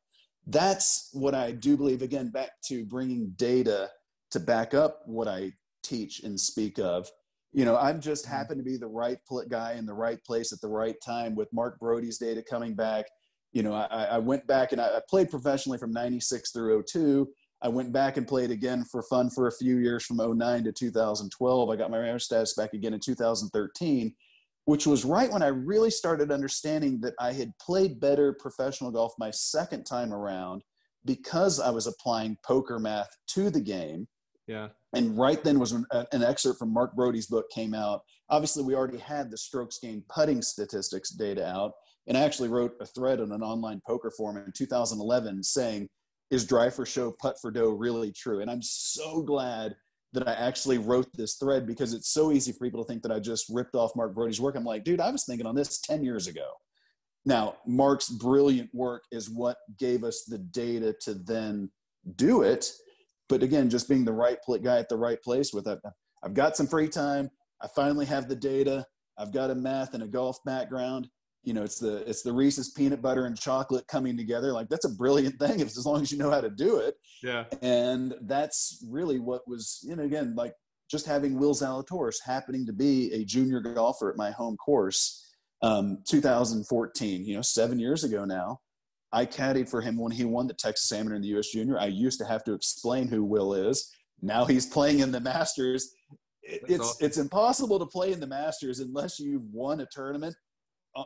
[0.47, 3.91] That's what I do believe, again, back to bringing data
[4.31, 7.09] to back up what I teach and speak of.
[7.53, 8.35] You know, I'm just mm-hmm.
[8.35, 11.53] happen to be the right guy in the right place at the right time with
[11.53, 13.05] Mark Broadie's data coming back.
[13.53, 17.27] You know, I, I went back and I, I played professionally from 96 through 02.
[17.65, 20.71] I went back and played again for fun for a few years from 09 to
[20.71, 21.69] 2012.
[21.69, 24.13] I got my amateur status back again in 2013,
[24.65, 29.13] which was right when I really started understanding that I had played better professional golf
[29.17, 30.61] my second time around
[31.05, 34.07] because I was applying poker math to the game.
[34.47, 38.01] Yeah and right then was when uh, an excerpt from Mark Broadie's book came out.
[38.29, 41.73] Obviously, we already had the strokes gained putting statistics data out,
[42.07, 45.89] and I actually wrote a thread on an online poker forum in 2011 saying,
[46.31, 49.75] "Is dry for show, putt for dough really true?" And I'm so glad
[50.13, 53.11] that I actually wrote this thread because it's so easy for people to think that
[53.11, 54.55] I just ripped off Mark Broadie's work.
[54.55, 56.47] I'm like, dude, I was thinking on this 10 years ago.
[57.25, 61.69] Now, Mark's brilliant work is what gave us the data to then
[62.15, 62.71] do it
[63.27, 65.79] but again, just being the right guy at the right place with it.
[66.23, 67.29] I've got some free time.
[67.61, 68.85] I finally have the data.
[69.17, 71.07] I've got a math and a golf background.
[71.45, 74.51] You know, it's the it's the Reese's peanut butter and chocolate coming together.
[74.51, 76.95] Like that's a brilliant thing if as long as you know how to do it.
[77.23, 77.45] Yeah.
[77.61, 80.53] And that's really what was, you know, again, like
[80.89, 85.25] just having Will Zalatoris happening to be a junior golfer at my home course,
[85.61, 88.59] um, 2014, you know, seven years ago now.
[89.11, 91.47] I caddied for him when he won the Texas Amateur in the U.S.
[91.47, 91.79] Junior.
[91.79, 93.89] I used to have to explain who Will is.
[94.21, 95.93] Now he's playing in the Masters.
[96.43, 97.05] It's awesome.
[97.05, 100.35] it's impossible to play in the Masters unless you've won a tournament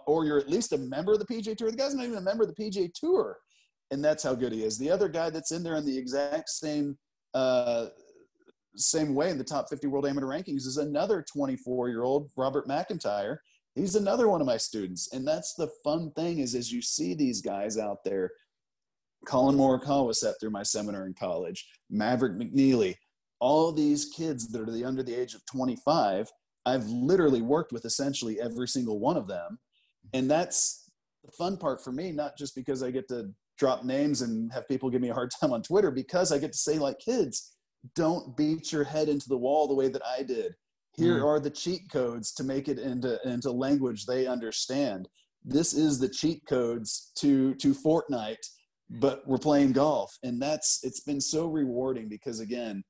[0.05, 1.71] or you're at least a member of the PGA Tour.
[1.71, 3.37] The guy's not even a member of the PGA Tour,
[3.91, 4.77] and that's how good he is.
[4.77, 6.97] The other guy that's in there in the exact same
[7.33, 7.87] uh,
[8.75, 12.67] same way in the top 50 world amateur rankings is another 24 year old Robert
[12.67, 13.37] McIntyre
[13.75, 17.13] he's another one of my students and that's the fun thing is as you see
[17.13, 18.31] these guys out there
[19.25, 22.95] collin morikawa sat through my seminar in college maverick McNealy,
[23.39, 26.29] all these kids that are the under the age of 25
[26.65, 29.59] i've literally worked with essentially every single one of them
[30.13, 30.91] and that's
[31.23, 34.67] the fun part for me not just because i get to drop names and have
[34.67, 37.55] people give me a hard time on twitter because i get to say like kids
[37.95, 40.53] don't beat your head into the wall the way that i did.
[40.95, 41.25] Here mm.
[41.25, 45.07] are the cheat codes to make it into into language they understand.
[45.45, 48.45] This is the cheat codes to to fortnite
[48.91, 50.17] but we're playing golf.
[50.23, 52.83] And that's it's been so rewarding because again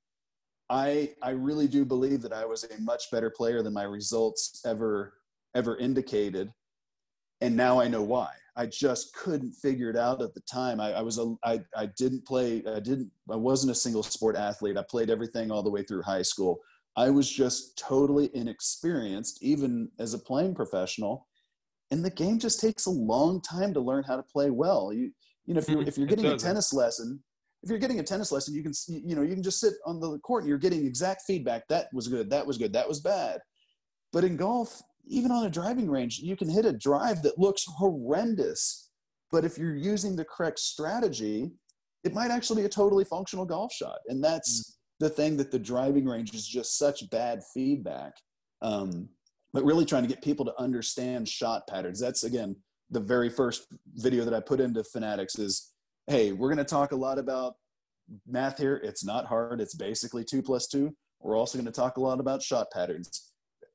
[0.69, 4.61] i i really do believe that i was a much better player than my results
[4.65, 5.13] ever
[5.55, 6.51] ever indicated
[7.41, 10.81] and now i know why I just couldn't figure it out at the time.
[10.81, 14.35] I, I was a I, I didn't play I didn't I wasn't a single sport
[14.35, 14.75] athlete.
[14.75, 16.59] I played everything all the way through high school.
[16.97, 21.25] I was just totally inexperienced, even as a playing professional.
[21.91, 24.91] And the game just takes a long time to learn how to play well.
[24.91, 25.11] You
[25.45, 25.87] you know if you're mm-hmm.
[25.87, 27.23] if you're getting a tennis lesson,
[27.63, 30.01] if you're getting a tennis lesson, you can you know you can just sit on
[30.01, 31.65] the court and you're getting exact feedback.
[31.69, 32.29] That was good.
[32.29, 32.73] That was good.
[32.73, 33.39] That was bad.
[34.11, 37.65] But in golf, even on a driving range, you can hit a drive that looks
[37.65, 38.89] horrendous.
[39.31, 41.51] But if you're using the correct strategy,
[42.03, 43.97] it might actually be a totally functional golf shot.
[44.07, 44.73] And that's mm.
[44.99, 48.13] the thing that the driving range is just such bad feedback.
[48.61, 49.09] Um,
[49.51, 51.99] but really trying to get people to understand shot patterns.
[51.99, 52.55] That's again
[52.91, 55.71] the very first video that I put into Fanatics is,
[56.07, 57.55] hey, we're going to talk a lot about
[58.27, 58.79] math here.
[58.83, 59.59] It's not hard.
[59.61, 60.95] It's basically two plus two.
[61.19, 63.28] We're also going to talk a lot about shot patterns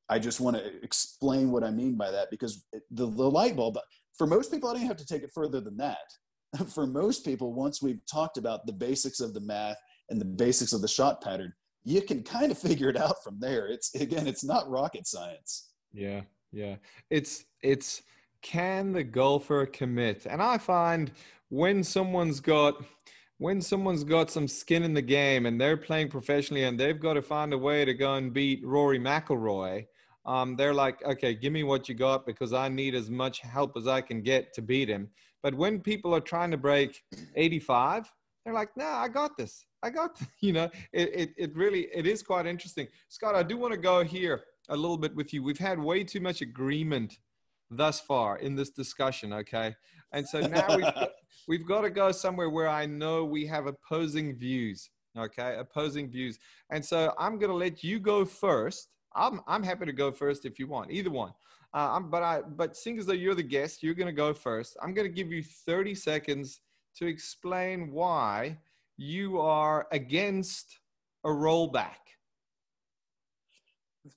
[0.09, 3.77] I just want to explain what I mean by that because the, the light bulb,
[4.17, 5.97] for most people, I don't have to take it further than that.
[6.73, 9.77] for most people, once we've talked about the basics of the math
[10.09, 13.39] and the basics of the shot pattern, you can kind of figure it out from
[13.39, 13.67] there.
[13.67, 15.71] It's again, it's not rocket science.
[15.93, 16.75] Yeah, yeah.
[17.09, 18.03] It's it's
[18.41, 20.27] can the golfer commit?
[20.27, 21.11] And I find
[21.49, 22.83] when someone's got
[23.37, 27.13] when someone's got some skin in the game and they're playing professionally and they've got
[27.13, 29.85] to find a way to go and beat Rory McIlroy,
[30.25, 33.77] um, they're like, okay, give me what you got because I need as much help
[33.77, 35.09] as I can get to beat him.
[35.43, 37.03] But when people are trying to break
[37.35, 38.11] 85,
[38.43, 39.65] they're like, nah, I got this.
[39.83, 40.27] I got, this.
[40.39, 42.87] you know, it, it, it really, it is quite interesting.
[43.09, 45.43] Scott, I do want to go here a little bit with you.
[45.43, 47.19] We've had way too much agreement
[47.69, 49.75] thus far in this discussion, okay?
[50.11, 51.09] And so now we've, got,
[51.47, 55.57] we've got to go somewhere where I know we have opposing views, okay?
[55.59, 56.39] Opposing views.
[56.71, 60.45] And so I'm going to let you go first I'm I'm happy to go first
[60.45, 61.33] if you want, either one.
[61.73, 64.77] Uh, but I but seeing as though you're the guest, you're going to go first.
[64.81, 66.61] I'm going to give you 30 seconds
[66.97, 68.57] to explain why
[68.97, 70.79] you are against
[71.25, 71.97] a rollback.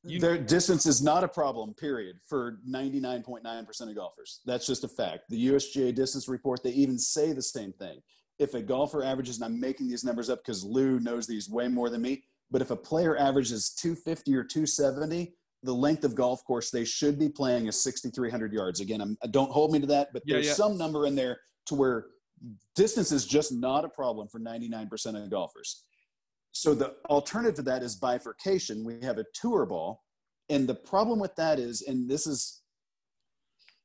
[0.05, 4.41] You, Their distance is not a problem, period, for 99.9% of golfers.
[4.45, 5.25] That's just a fact.
[5.31, 8.01] The USGA distance report, they even say the same thing.
[8.39, 11.69] If a golfer averages, and I'm making these numbers up because Lou knows these way
[11.69, 16.45] more than me, but if a player averages 250 or 270, the length of golf
[16.45, 18.81] course they should be playing is 6,300 yards.
[18.81, 20.53] Again, I'm, don't hold me to that, but yeah, there's yeah.
[20.55, 22.07] some number in there to where
[22.77, 25.85] distance is just not a problem for 99% of golfers.
[26.53, 28.85] So the alternative to that is bifurcation.
[28.85, 30.03] We have a tour ball.
[30.49, 32.63] And the problem with that is, and this is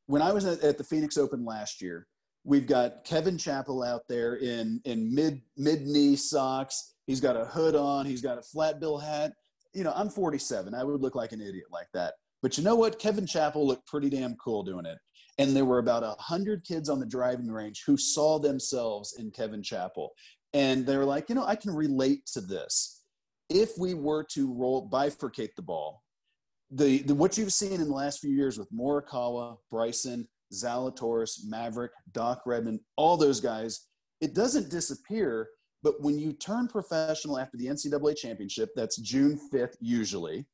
[0.06, 2.08] when I was at, the Phoenix Open last year,
[2.44, 7.46] we've got Kevin Chappell out there in, in mid mid knee socks He's got a
[7.46, 8.06] hood on.
[8.06, 9.34] He's got a flat bill hat.
[9.74, 10.74] You know, I'm 47.
[10.74, 12.14] I would look like an idiot like that.
[12.42, 13.00] But you know what?
[13.00, 14.98] Kevin Chappell looked pretty damn cool doing it.
[15.40, 19.32] And there were about a hundred kids on the driving range who saw themselves in
[19.32, 20.12] Kevin Chappell.
[20.54, 23.04] And they were like, you know, I can relate to this.
[23.50, 26.04] If we were to roll bifurcate the ball,
[26.70, 31.92] the, the what you've seen in the last few years with Morikawa, Bryson, Zalatoris, Maverick,
[32.12, 33.88] Doc Redman, all those guys,
[34.22, 35.50] it doesn't disappear
[35.84, 40.48] but when you turn professional after the NCAA championship, that's June 5th usually,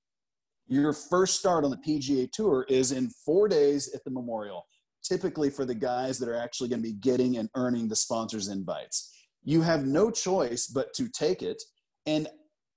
[0.67, 4.65] your first start on the PGA Tour is in four days at the Memorial,
[5.03, 8.47] typically for the guys that are actually going to be getting and earning the sponsors'
[8.47, 9.15] invites.
[9.43, 11.61] You have no choice but to take it.
[12.07, 12.27] And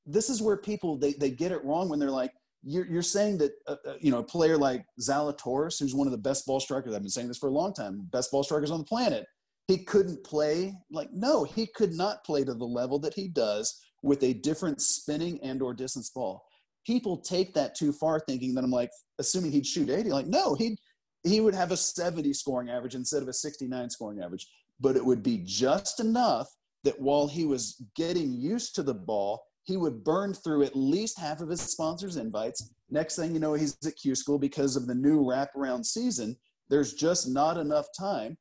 [0.04, 3.38] this is where people they, they get it wrong when they're like, you're, you're saying
[3.38, 6.60] that uh, uh, you know a player like Zalatoris, who's one of the best ball
[6.60, 6.94] strikers.
[6.94, 9.26] I've been saying this for a long time, best ball strikers on the planet
[9.72, 13.80] he couldn't play like no he could not play to the level that he does
[14.02, 16.44] with a different spinning and or distance ball.
[16.86, 20.54] People take that too far thinking that i'm like assuming he'd shoot 80 like no
[20.54, 20.76] he'd
[21.24, 24.46] he would have a 70 scoring average instead of a 69 scoring average.
[24.80, 26.48] But it would be just enough
[26.84, 31.18] that while he was getting used to the ball he would burn through at least
[31.18, 32.74] half of his sponsors invites.
[32.90, 36.36] Next thing you know he's at q school because of the new wraparound season.
[36.68, 38.36] There's just not enough time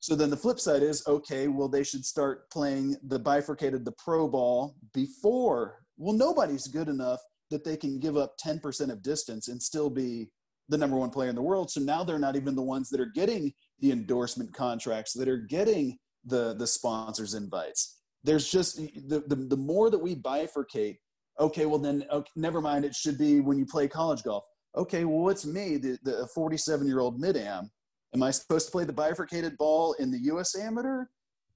[0.00, 3.92] so then the flip side is okay, well, they should start playing the bifurcated, the
[3.92, 5.80] pro ball before.
[5.96, 7.20] Well, nobody's good enough
[7.50, 10.30] that they can give up 10% of distance and still be
[10.68, 11.70] the number one player in the world.
[11.70, 15.38] So now they're not even the ones that are getting the endorsement contracts, that are
[15.38, 18.00] getting the, the sponsors' invites.
[18.22, 20.98] There's just the, the, the more that we bifurcate,
[21.40, 24.44] okay, well, then okay, never mind, it should be when you play college golf.
[24.76, 27.70] Okay, well, what's me, the, the 47 year old mid am?
[28.14, 31.04] Am I supposed to play the bifurcated ball in the US amateur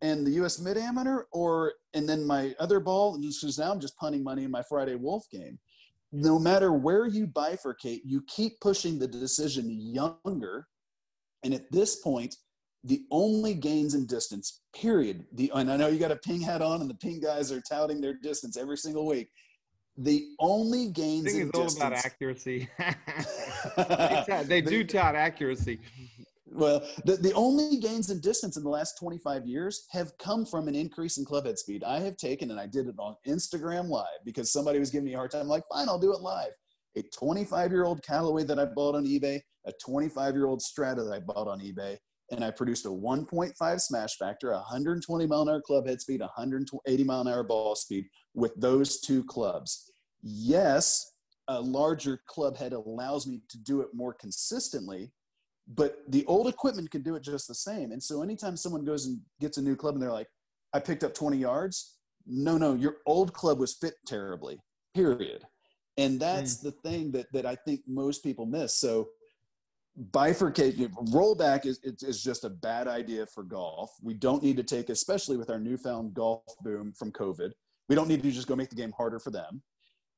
[0.00, 3.18] and the US mid amateur, or and then my other ball?
[3.18, 5.58] Because now I'm just punting money in my Friday Wolf game.
[6.12, 10.66] No matter where you bifurcate, you keep pushing the decision younger.
[11.42, 12.36] And at this point,
[12.84, 15.24] the only gains in distance, period.
[15.32, 17.60] The and I know you got a ping hat on, and the ping guys are
[17.60, 19.28] touting their distance every single week.
[19.96, 22.68] The only gains I think in it's all about accuracy.
[22.78, 25.80] they, tout- they do tout accuracy.
[26.54, 30.68] Well, the, the only gains in distance in the last 25 years have come from
[30.68, 31.82] an increase in clubhead speed.
[31.82, 35.14] I have taken, and I did it on Instagram Live because somebody was giving me
[35.14, 35.42] a hard time.
[35.42, 36.52] I'm like, fine, I'll do it live.
[36.96, 41.02] A 25 year old Callaway that I bought on eBay, a 25 year old Strata
[41.04, 41.96] that I bought on eBay,
[42.30, 47.04] and I produced a 1.5 smash factor, 120 mile an hour club head speed, 180
[47.04, 49.90] mile an hour ball speed with those two clubs.
[50.22, 51.14] Yes,
[51.48, 55.12] a larger club head allows me to do it more consistently,
[55.68, 57.92] but the old equipment can do it just the same.
[57.92, 60.28] And so anytime someone goes and gets a new club and they're like,
[60.72, 64.60] I picked up 20 yards, no, no, your old club was fit terribly,
[64.94, 65.44] period.
[65.96, 66.68] And that's hmm.
[66.68, 68.74] the thing that, that I think most people miss.
[68.74, 69.08] So
[69.96, 73.90] bifurcation, rollback is, is just a bad idea for golf.
[74.02, 77.52] We don't need to take, especially with our newfound golf boom from COVID,
[77.88, 79.62] we don't need to just go make the game harder for them.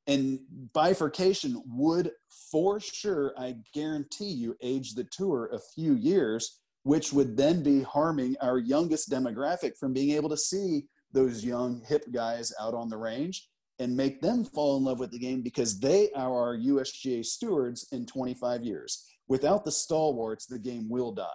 [0.07, 0.41] And
[0.75, 2.11] bifurcation would,
[2.51, 7.83] for sure, I guarantee you, age the tour a few years, which would then be
[7.83, 12.91] harming our youngest demographic from being able to see those young, hip guys out on
[12.91, 13.49] the range
[13.79, 17.89] and make them fall in love with the game because they are our USGA stewards
[17.93, 19.07] in 25 years.
[19.27, 21.27] Without the stalwarts, the game will die.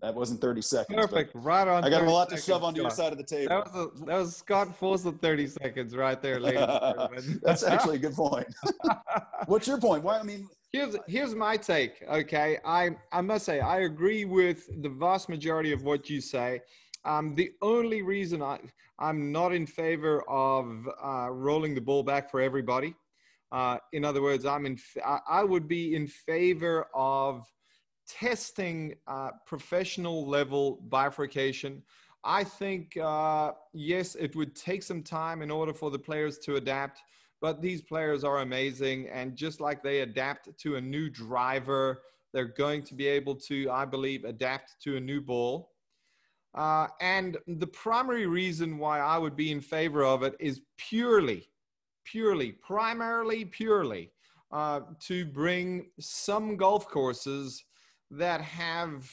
[0.00, 0.98] That wasn't 30 seconds.
[0.98, 1.30] Perfect.
[1.34, 1.82] Right on.
[1.82, 3.48] I got a lot to shove onto your side of the table.
[3.48, 7.40] That was, a, that was Scott Fawcett 30 seconds right there, ladies and gentlemen.
[7.42, 8.46] That's actually a good point.
[9.46, 10.04] What's your point?
[10.04, 10.18] Why?
[10.18, 14.88] I mean, here's here's my take okay i i must say i agree with the
[14.88, 16.60] vast majority of what you say
[17.04, 18.58] um, the only reason i
[18.98, 22.92] i'm not in favor of uh, rolling the ball back for everybody
[23.52, 24.76] uh, in other words i'm in
[25.28, 27.46] I would be in favor of
[28.08, 31.82] testing uh, professional level bifurcation.
[32.24, 36.56] I think uh, yes it would take some time in order for the players to
[36.56, 37.02] adapt
[37.44, 42.00] but these players are amazing and just like they adapt to a new driver
[42.32, 45.70] they're going to be able to i believe adapt to a new ball.
[46.54, 51.46] Uh, and the primary reason why i would be in favor of it is purely
[52.04, 54.10] purely primarily purely
[54.50, 57.64] uh, to bring some golf courses
[58.16, 59.10] that have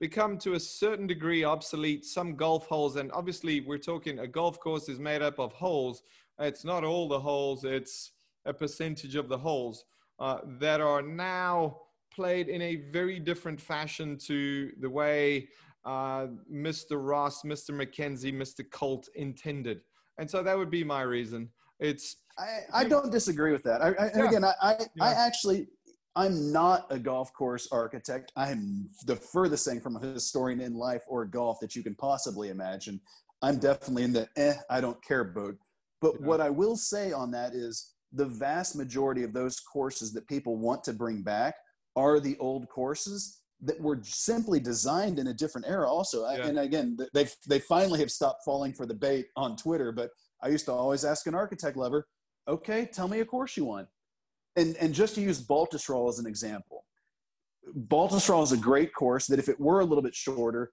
[0.00, 4.58] become to a certain degree obsolete some golf holes and obviously we're talking a golf
[4.60, 6.02] course is made up of holes
[6.40, 8.12] it's not all the holes, it's
[8.44, 9.84] a percentage of the holes
[10.18, 11.78] uh, that are now
[12.12, 15.48] played in a very different fashion to the way
[15.84, 16.92] uh, Mr.
[16.92, 17.70] Ross, Mr.
[17.70, 18.68] MacKenzie, Mr.
[18.70, 19.80] Colt intended.
[20.18, 21.48] And so that would be my reason.
[21.80, 23.82] It's I, I don't disagree with that.
[23.82, 24.28] I, I, and Yeah.
[24.28, 25.68] again, I, I, I actually,
[26.16, 28.32] I'm not a golf course architect.
[28.36, 32.50] I'm the furthest thing from a historian in life or golf that you can possibly
[32.50, 33.00] imagine.
[33.42, 35.56] I'm definitely in the eh, I don't care boat.
[36.00, 36.26] But Yeah.
[36.26, 40.56] what I will say on that is the vast majority of those courses that people
[40.56, 41.56] want to bring back
[41.96, 46.46] are the old courses that were simply designed in a different era also Yeah.
[46.46, 50.10] and again th- they they finally have stopped falling for the bait on twitter but
[50.42, 52.06] i used to always ask an architect lover
[52.48, 53.88] okay tell me a course you want
[54.56, 56.84] and and just to use baltusrol as an example
[57.88, 60.70] baltusrol is a great course that if it were a little bit shorter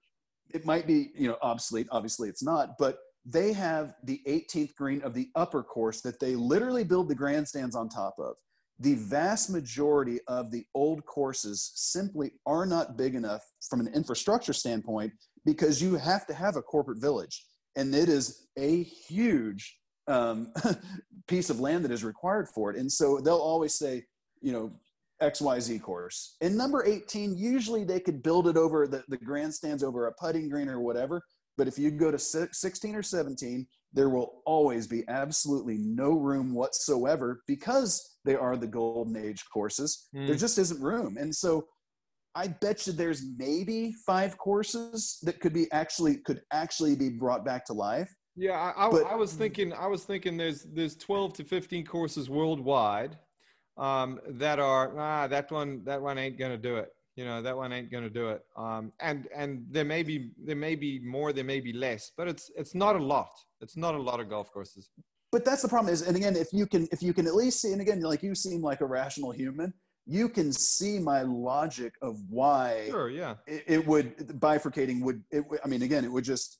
[0.50, 1.86] it might be you know obsolete.
[1.90, 6.34] Obviously it's not but they have the 18th green of the upper course that they
[6.34, 8.34] literally build the grandstands on top of.
[8.80, 14.52] The vast majority of the old courses simply are not big enough from an infrastructure
[14.52, 15.12] standpoint
[15.44, 17.46] because you have to have a corporate village.
[17.76, 19.78] And it is a huge
[20.08, 20.52] um,
[21.28, 24.04] piece of land that is required for it and so they'll always say
[24.40, 24.72] you know
[25.22, 30.06] xyz course in number 18 usually they could build it over the, the grandstands over
[30.06, 31.22] a putting green or whatever
[31.56, 36.54] but if you go to 16 or 17 there will always be absolutely no room
[36.54, 40.08] whatsoever because they are the golden age courses.
[40.14, 40.28] Mm.
[40.28, 41.16] There just isn't room.
[41.18, 41.66] And so
[42.34, 47.44] I bet you there's maybe five courses that could be actually could actually be brought
[47.44, 48.12] back to life.
[48.36, 49.72] Yeah, I, I, But- I was thinking.
[49.72, 50.36] I was thinking.
[50.36, 53.18] There's there's 12 to 15 courses worldwide
[53.76, 56.90] um, that are ah that one that one ain't gonna do it.
[57.16, 58.42] You know that one ain't gonna do it.
[58.56, 62.26] Um, and and there may be there may be more, there may be less, but
[62.26, 63.30] it's it's not a lot.
[63.60, 64.90] It's not a lot of golf courses.
[65.30, 67.60] But that's the problem is, and again, if you can if you can at least
[67.60, 69.72] see, and again, like you seem like a rational human,
[70.06, 75.44] you can see my logic of why Sure, yeah, it, it would bifurcating would it
[75.64, 76.58] i mean again it would just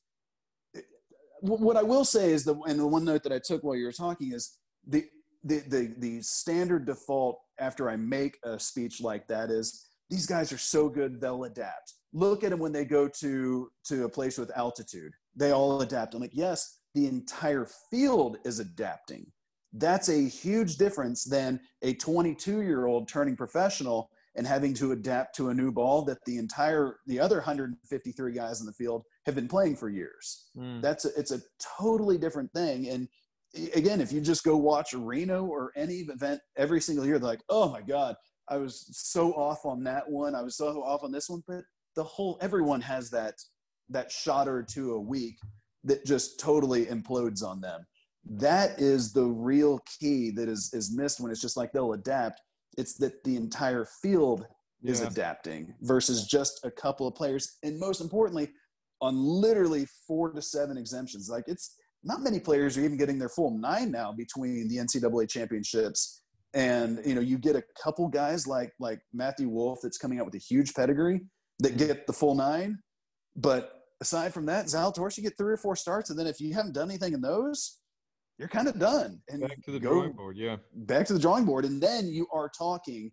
[1.43, 3.84] what i will say is the and the one note that i took while you
[3.84, 5.05] were talking is the
[5.45, 10.53] the the, the standard default after i make a speech like that is these guys
[10.53, 14.38] are so good they'll adapt look at them when they go to to a place
[14.38, 15.12] with altitude.
[15.34, 16.14] They all adapt.
[16.14, 19.26] I'm like, yes, the entire field is adapting.
[19.72, 25.34] That's a huge difference than a 22 year old turning professional and having to adapt
[25.36, 29.35] to a new ball that the entire the other 153 guys in the field have
[29.35, 30.51] been playing for years.
[30.57, 30.83] Mm.
[30.83, 31.41] That's a, it's a
[31.79, 32.89] totally different thing.
[32.89, 33.09] And
[33.75, 37.43] again, if you just go watch Reno or any event every single year, they're like,
[37.49, 38.16] oh my god,
[38.49, 40.35] I was so off on that one.
[40.35, 41.43] I was so off on this one.
[41.47, 41.64] But
[41.95, 43.35] the whole everyone has that
[43.91, 45.37] that shot or two a week
[45.85, 47.85] that just totally implodes on them.
[48.25, 52.41] That is the real key that is is missed when it's just like they'll adapt.
[52.79, 54.47] It's that the entire field
[54.83, 55.09] is yeah.
[55.09, 58.51] adapting versus just a couple of players, and most importantly,
[59.03, 61.29] on literally four to seven exemptions.
[61.29, 65.29] Like it's not many players are even getting their full nine now between the NCAA
[65.29, 66.23] championships
[66.55, 70.27] and you know you get a couple guys like like Matthew Wolff that's coming out
[70.27, 71.21] with a huge pedigree
[71.61, 71.87] that mm-hmm.
[71.87, 72.79] get the full nine,
[73.37, 76.55] but aside from that, Zalatoris, you get three or four starts, and then if you
[76.55, 77.79] haven't done anything in those,
[78.39, 79.21] you're kind of done.
[79.29, 80.57] And back to the drawing board, yeah.
[80.75, 83.13] Back to the drawing board, and then you are talking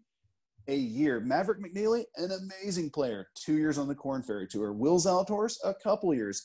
[0.70, 1.20] a year.
[1.20, 4.72] Maverick McNealy, an amazing player, two years on the Korn Ferry Tour.
[4.72, 6.44] Will Zalatoris, a couple years.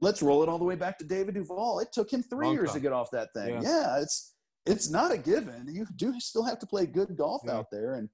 [0.00, 1.80] Let's roll it all the way back to David Duval.
[1.80, 2.76] It took him three Long years time.
[2.76, 3.62] to get off that thing.
[3.62, 3.62] Yeah.
[3.62, 4.34] yeah, it's
[4.66, 5.66] it's not a given.
[5.68, 7.52] You do still have to play good golf yeah.
[7.52, 8.08] out there, and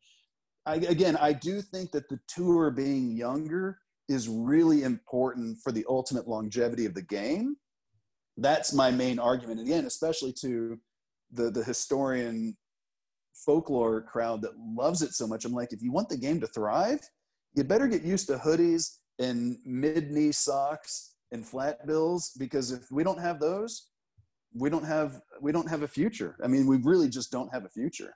[0.67, 3.79] I, again, I do think that the tour being younger
[4.09, 7.57] is really important for the ultimate longevity of the game.
[8.37, 9.61] That's my main argument.
[9.61, 10.79] Again, especially to
[11.33, 12.57] the the historian
[13.45, 15.45] folklore crowd that loves it so much.
[15.45, 17.01] I'm like, if you want the game to thrive,
[17.55, 22.91] you better get used to hoodies and mid knee socks and flat bills because if
[22.91, 23.89] we don't have those,
[24.55, 26.37] we don't have we don't have a future.
[26.43, 28.15] I mean, we really just don't have a future.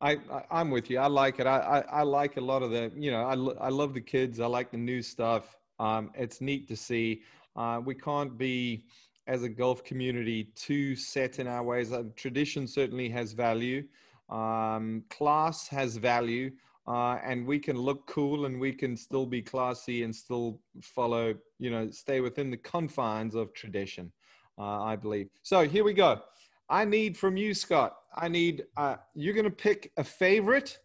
[0.00, 0.18] I,
[0.50, 0.98] I am with you.
[0.98, 1.46] I like it.
[1.46, 4.40] I, I, I like a lot of the you know I I love the kids.
[4.40, 5.56] I like the new stuff.
[5.78, 7.22] Um, it's neat to see.
[7.56, 8.84] Uh, we can't be
[9.26, 11.92] as a golf community too set in our ways.
[11.92, 13.84] Uh, tradition certainly has value.
[14.28, 16.50] Um, class has value.
[16.86, 21.34] Uh, and we can look cool and we can still be classy and still follow,
[21.58, 24.10] you know, stay within the confines of tradition,
[24.58, 25.28] uh, I believe.
[25.42, 26.22] So here we go.
[26.70, 27.94] I need from you, Scott.
[28.16, 30.78] I need uh, you're going to pick a favorite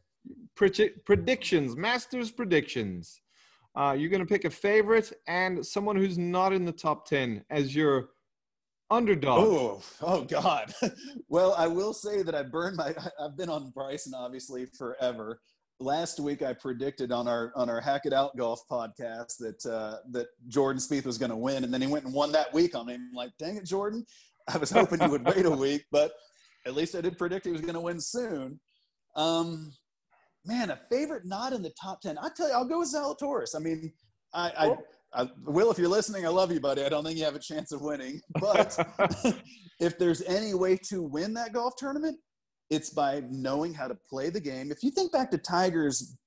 [0.56, 3.22] predictions, Masters predictions.
[3.74, 7.46] Uh, you're going to pick a favorite and someone who's not in the top ten
[7.50, 8.10] as your
[8.90, 9.40] underdog.
[9.40, 10.74] Oh, oh God.
[11.30, 12.94] well, I will say that I burned my.
[13.20, 15.40] I've been on Bryson obviously forever.
[15.80, 19.98] Last week, I predicted on our on our Hack It Out Golf podcast that uh,
[20.12, 22.76] that Jordan Spieth was going to win, and then he went and won that week
[22.76, 22.94] on me.
[22.94, 24.06] I'm like, dang it, Jordan!
[24.48, 26.14] I was hoping you would wait a week, but
[26.66, 28.60] at least I did predict he was going to win soon.
[29.16, 29.74] Um,
[30.46, 32.18] man, a favorite not in the top 10.
[32.18, 33.56] I tell you, I'll go with Zalatoris.
[33.56, 33.92] I mean,
[34.34, 34.76] I, I,
[35.16, 36.84] I, Will, if you're listening, I love you, buddy.
[36.84, 38.22] I don't think you have a chance of winning.
[38.40, 38.78] But
[39.80, 42.18] if there's any way to win that golf tournament,
[42.70, 44.72] it's by knowing how to play the game.
[44.72, 46.18] If you think back to Tiger's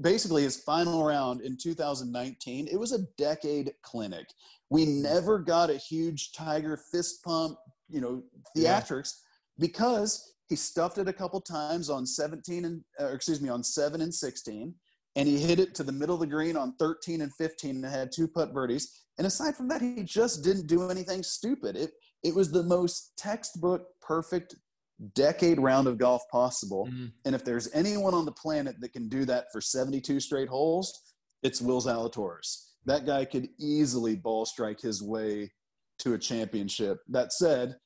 [0.00, 4.26] basically his final round in 2019, it was a decade clinic.
[4.70, 8.22] We never got a huge Tiger fist pump, you know,
[8.56, 9.66] theatrics yeah.
[9.66, 14.00] because he stuffed it a couple times on 17 and, uh, excuse me, on 7
[14.00, 14.74] and 16.
[15.16, 17.84] And he hit it to the middle of the green on 13 and 15 and
[17.84, 19.04] had two putt birdies.
[19.18, 21.76] And aside from that, he just didn't do anything stupid.
[21.76, 21.90] It,
[22.22, 24.54] it was the most textbook perfect
[25.14, 26.86] decade round of golf possible.
[26.86, 27.06] Mm-hmm.
[27.26, 30.98] And if there's anyone on the planet that can do that for 72 straight holes,
[31.42, 35.52] it's Will Zalatoris that guy could easily ball strike his way
[36.00, 36.98] to a championship.
[37.08, 37.76] That said,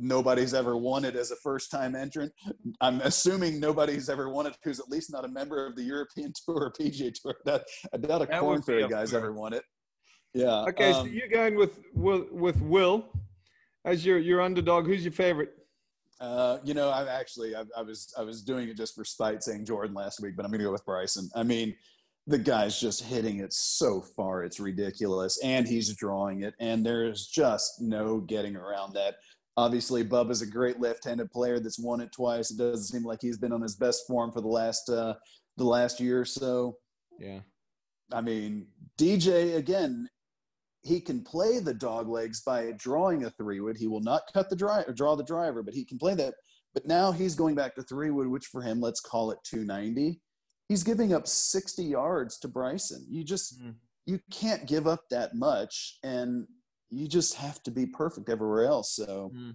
[0.00, 2.32] nobody's ever won it as a first time entrant.
[2.80, 6.32] I'm assuming nobody's ever won it who's at least not a member of the European
[6.44, 7.34] Tour or PGA Tour.
[7.44, 9.64] That, I doubt a that Korn Ferry guy's ever won it.
[10.34, 10.64] Yeah.
[10.68, 13.08] Okay, um, so you're going with Will, with Will
[13.84, 14.86] as your your underdog.
[14.86, 15.50] Who's your favorite?
[16.20, 19.42] Uh, you know, I'm actually I, I was I was doing it just for spite,
[19.42, 21.28] saying Jordan last week, but I'm going to go with Bryson.
[21.34, 21.74] I mean,
[22.26, 27.26] the guy's just hitting it so far it's ridiculous and he's drawing it and there's
[27.26, 29.16] just no getting around that
[29.56, 32.50] obviously bubba's a great left-handed player that's won it twice.
[32.50, 35.14] It doesn't seem like he's been on his best form for the last uh
[35.56, 36.76] the last year or so.
[37.18, 37.40] Yeah.
[38.12, 38.66] I mean
[38.98, 40.08] dj again
[40.82, 44.48] he can play the dog legs by drawing a three wood he will not cut
[44.48, 46.34] the drive draw the driver but he can play that.
[46.72, 50.20] But now he's going back to three wood which for him let's call it 290
[50.70, 53.04] he's giving up 60 yards to Bryson.
[53.10, 53.74] You just mm.
[54.06, 55.98] you can't give up that much.
[56.04, 56.46] And
[56.90, 58.92] you just have to be perfect everywhere else.
[58.92, 59.54] So mm.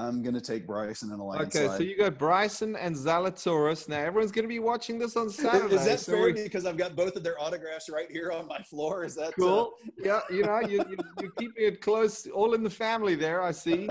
[0.00, 1.64] I'm gonna take Bryson in a landslide.
[1.64, 3.88] Okay, so you got Bryson and Zalatoris.
[3.88, 5.74] Now everyone's going to be watching this on Saturday.
[5.76, 6.32] Is that so fair?
[6.32, 9.04] Because I've got both of their autographs right here on my floor.
[9.04, 9.72] Is that uh, Cool.
[10.02, 13.42] Yeah, you know, you, you, you're keeping it close, all in the family there.
[13.42, 13.88] I see.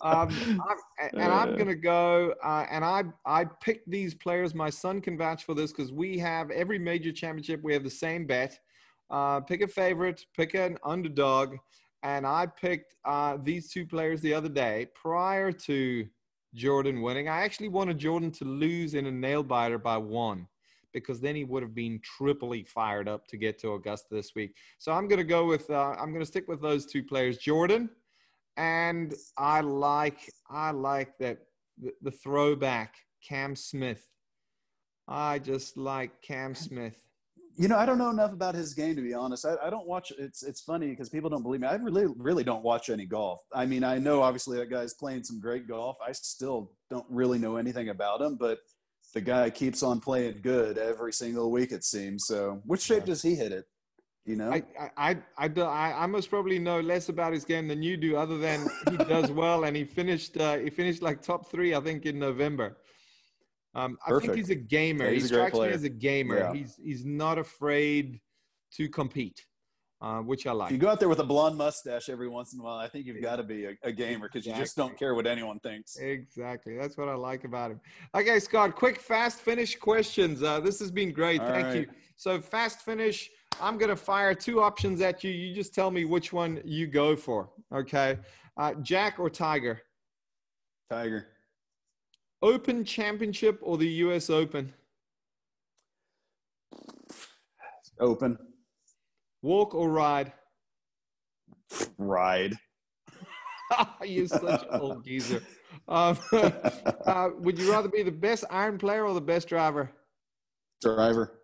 [0.00, 0.28] Um,
[0.58, 0.58] I'm,
[1.12, 2.34] and I'm gonna go.
[2.42, 4.54] Uh, and I I picked these players.
[4.54, 7.60] My son can vouch for this because we have every major championship.
[7.62, 8.58] We have the same bet.
[9.08, 10.24] Uh, pick a favorite.
[10.36, 11.56] Pick an underdog.
[12.04, 16.06] And I picked uh, these two players the other day prior to
[16.54, 17.28] Jordan winning.
[17.28, 20.46] I actually wanted Jordan to lose in a nail biter by one
[20.92, 24.54] because then he would have been triply fired up to get to Augusta this week.
[24.78, 27.38] So I'm going to go with uh, I'm going to stick with those two players,
[27.38, 27.90] Jordan,
[28.56, 31.38] and I like I like that
[31.82, 32.94] the, the throwback
[33.26, 34.06] Cam Smith.
[35.08, 36.96] I just like Cam Smith.
[37.56, 39.46] You know, I don't know enough about his game to be honest.
[39.46, 40.12] I, I don't watch.
[40.18, 41.68] It's it's funny because people don't believe me.
[41.68, 43.40] I really really don't watch any golf.
[43.52, 45.96] I mean, I know obviously that guy's playing some great golf.
[46.06, 48.58] I still don't really know anything about him, but
[49.12, 52.24] the guy keeps on playing good every single week it seems.
[52.26, 53.66] So, which shape does he hit it?
[54.26, 54.62] You know, I,
[54.96, 58.38] I, I, I, I must probably know less about his game than you do, other
[58.38, 62.06] than he does well and he finished uh, he finished like top three, I think,
[62.06, 62.78] in November.
[63.74, 65.04] Um, I think he's a gamer.
[65.04, 66.38] Yeah, he he's a great strikes me as a gamer.
[66.38, 66.54] Yeah.
[66.54, 68.20] He's he's not afraid
[68.76, 69.44] to compete,
[70.00, 70.70] uh, which I like.
[70.70, 72.88] if you go out there with a blonde mustache every once in a while, I
[72.88, 75.58] think you've got to be a, a gamer because you just don't care what anyone
[75.60, 75.96] thinks.
[75.96, 76.76] Exactly.
[76.76, 77.80] That's what I like about him.
[78.14, 80.42] Okay, Scott, quick, fast finish questions.
[80.42, 81.40] Uh, this has been great.
[81.40, 81.86] All Thank you.
[82.16, 83.28] So, fast finish,
[83.60, 85.32] I'm going to fire two options at you.
[85.32, 87.50] You just tell me which one you go for.
[87.74, 88.18] Okay.
[88.56, 89.80] Uh, Jack or Tiger?
[90.90, 91.26] Tiger,
[92.44, 94.70] Open Championship or the US Open?
[97.98, 98.36] open,
[99.40, 100.30] Walk or ride?
[101.96, 102.54] ride.
[104.04, 105.42] You're such an old geezer.
[105.88, 106.18] Um,
[107.06, 109.90] uh, would you rather be the best iron player or the best driver?
[110.82, 111.40] Driver,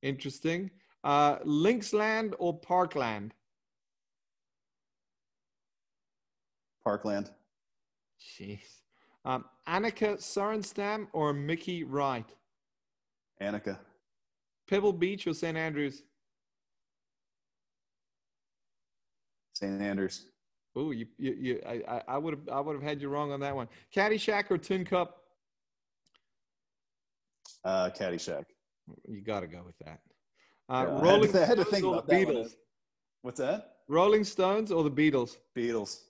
[0.00, 0.70] Interesting.
[1.04, 3.34] Uh, Linksland or Parkland?
[6.82, 7.30] Parkland,
[8.18, 8.85] Jeez.
[9.26, 12.28] Um, Annika Sorenstam or Mickey Wright?
[13.42, 13.76] Annika,
[14.70, 15.56] Pebble Beach or St.
[15.58, 16.02] Andrews?
[19.54, 19.82] St.
[19.82, 20.26] Andrews,
[20.78, 23.32] Oh, you, you, you I, I- I would have, I would have had you wrong
[23.32, 23.66] on that one.
[23.94, 25.22] Caddyshack or Tin Cup?
[27.64, 28.44] uh, Caddyshack.
[29.08, 30.00] You got to go with that.
[30.68, 32.28] Uh, Yeah, I had to Rolling I had to think about the that.
[32.28, 32.50] Beatles?
[33.22, 33.72] What's that?
[33.88, 35.36] Rolling Stones or the Beatles?
[35.56, 36.00] Beatles,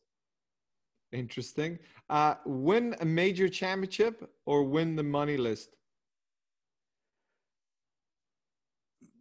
[1.12, 1.78] Interesting.
[2.11, 5.76] Uh, win a major championship or win the money list?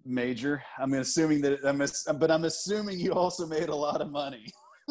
[0.05, 0.63] major.
[0.77, 4.45] I'm assuming that I'm, ass- but I'm assuming you also made a lot of money.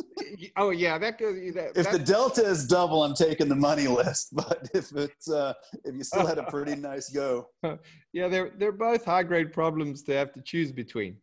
[0.57, 1.37] oh yeah, that goes.
[1.55, 4.29] That, If the delta is double, I'm taking the money list.
[4.35, 7.49] But if it's uh, if you still had a pretty nice go,
[8.13, 11.17] yeah, they're they're both high grade problems to have to choose between.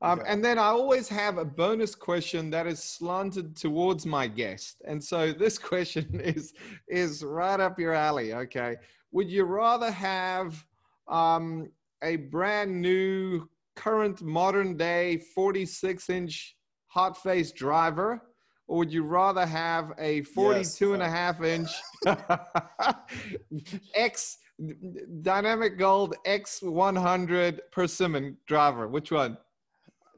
[0.00, 0.30] Um, Okay.
[0.30, 5.02] And then I always have a bonus question that is slanted towards my guest, and
[5.02, 6.54] so this question is
[6.88, 8.32] is right up your alley.
[8.32, 8.76] Okay,
[9.12, 10.64] would you rather have
[11.08, 11.70] um,
[12.02, 18.22] a brand new, current, modern day 46 inch hot face driver?
[18.66, 21.70] Or would you rather have a 42 and a uh, half inch
[23.94, 24.38] X
[25.22, 28.86] Dynamic Gold X100 persimmon driver?
[28.86, 29.38] Which one?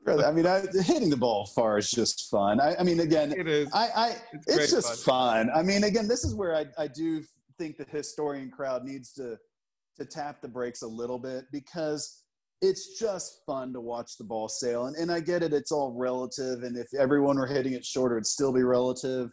[0.07, 2.61] I mean, I, hitting the ball far is just fun.
[2.61, 3.68] I, I mean, again, It is.
[3.72, 5.51] I, I It's it's, just fun.
[5.55, 7.22] I mean, again, this is where I, I do
[7.59, 9.38] think the historian crowd needs to
[9.98, 12.24] to tap the brakes a little bit because
[12.62, 14.86] it's just fun to watch the ball sail.
[14.86, 16.62] And, and I get it; it's all relative.
[16.62, 19.32] And if everyone were hitting it shorter, it'd still be relative.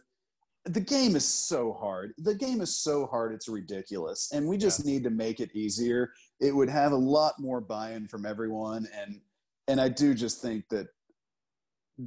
[0.64, 2.12] The game is so hard.
[2.18, 4.30] The game is so hard; it's ridiculous.
[4.32, 6.12] And we just need to make it easier.
[6.40, 8.86] It would have a lot more buy-in from everyone.
[8.94, 9.20] And
[9.68, 10.88] and I do just think that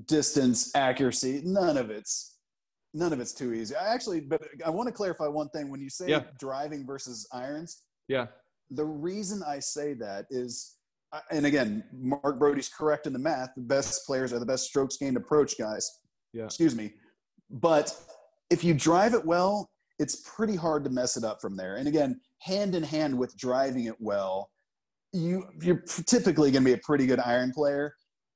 [0.07, 2.37] distance accuracy none of it's
[2.93, 5.81] none of it's too easy i actually but i want to clarify one thing when
[5.81, 6.23] you say Yeah.
[6.39, 8.27] driving versus irons Yeah.
[8.69, 10.77] the reason i say that is
[11.29, 14.95] and again Mark Broadie's correct in the math the best players are the best strokes
[14.95, 15.99] gained approach guys
[16.31, 16.45] Yeah.
[16.45, 16.93] excuse me
[17.49, 17.93] but
[18.49, 21.85] if you drive it well it's pretty hard to mess it up from there and
[21.89, 24.49] again hand in hand with driving it well
[25.13, 27.93] you you're typically going to be a pretty good iron player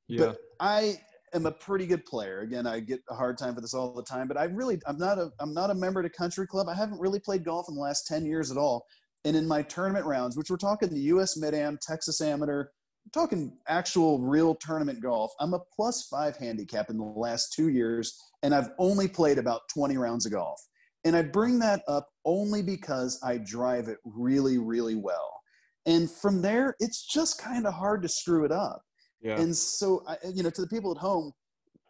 [0.07, 0.28] Yeah.
[0.28, 0.97] but I
[1.34, 2.41] am a pretty good player.
[2.41, 4.97] Again, I get a hard time for this all the time, but I really I'm
[4.97, 6.67] not a I'm not a member to country club.
[6.69, 8.86] I haven't really played golf in the last 10 years at all.
[9.26, 13.11] And in my tournament rounds, which we're talking the US Mid Am, Texas Amateur, I'm
[13.11, 18.17] talking actual real tournament golf, I'm a plus five handicap in the last two years,
[18.43, 20.59] and I've only played about 20 rounds of golf.
[21.03, 25.39] And I bring that up only because I drive it really, really well.
[25.86, 28.81] And from there, it's just kind of hard to screw it up.
[29.21, 29.39] Yeah.
[29.39, 31.31] And so, I, you know, to the people at home,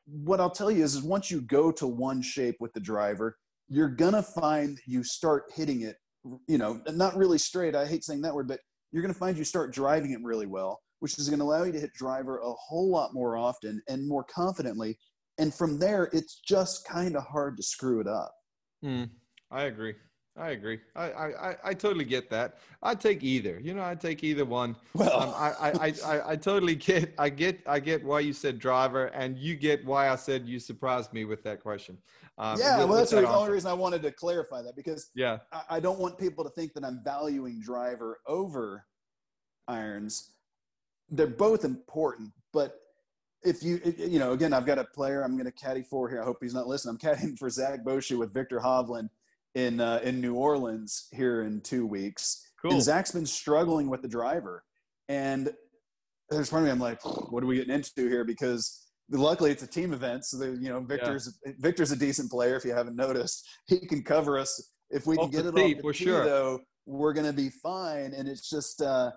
[0.05, 3.37] what I'll tell you is, is once you go to one shape with the driver,
[3.67, 5.97] you're gonna find you start hitting it,
[6.47, 7.75] you know, not really straight.
[7.75, 8.59] I hate saying that word, but
[8.91, 11.79] you're gonna find you start driving it really well, which is gonna allow you to
[11.79, 14.97] hit driver a whole lot more often and more confidently.
[15.37, 18.31] And from there, it's just kind of hard to screw it up.
[18.83, 19.09] Mm,
[19.51, 19.95] I agree.
[20.37, 20.79] I agree.
[20.97, 22.57] I, I, I totally get that.
[22.83, 23.57] I take either.
[23.63, 24.75] You know, I take either one.
[24.93, 27.13] Well, um, I, I, I, I totally get.
[27.17, 27.61] I get.
[27.65, 31.23] I get why you said driver, and you get why I said you surprised me
[31.23, 31.97] with that question.
[32.37, 35.39] Um, yeah, well, that's that the only reason I wanted to clarify that because yeah,
[35.53, 38.85] I, I don't want people to think that I'm valuing driver over
[39.69, 40.31] irons.
[41.09, 42.81] They're both important, but
[43.43, 46.21] if you you know, again, I've got a player I'm going to caddy for here.
[46.21, 46.97] I hope he's not listening.
[47.01, 49.09] I'm caddying for Zach Boschi with Viktor Hovland
[49.55, 52.41] in uh, in New Orleans here in two weeks.
[52.61, 52.73] Cool.
[52.73, 54.63] And Zach's been struggling with the driver,
[55.09, 55.51] and
[56.29, 56.99] there's part of me I'm like,
[57.31, 58.23] what are we getting into here?
[58.23, 61.53] Because luckily it's a team event, so you know Viktor's yeah.
[61.59, 62.55] Viktor's a decent player.
[62.55, 65.83] If you haven't noticed, he can cover us if we can get it deep, off
[65.83, 66.25] the tee, sure.
[66.25, 66.59] though.
[66.85, 68.81] We're gonna be fine, and it's just.
[68.81, 69.11] Uh,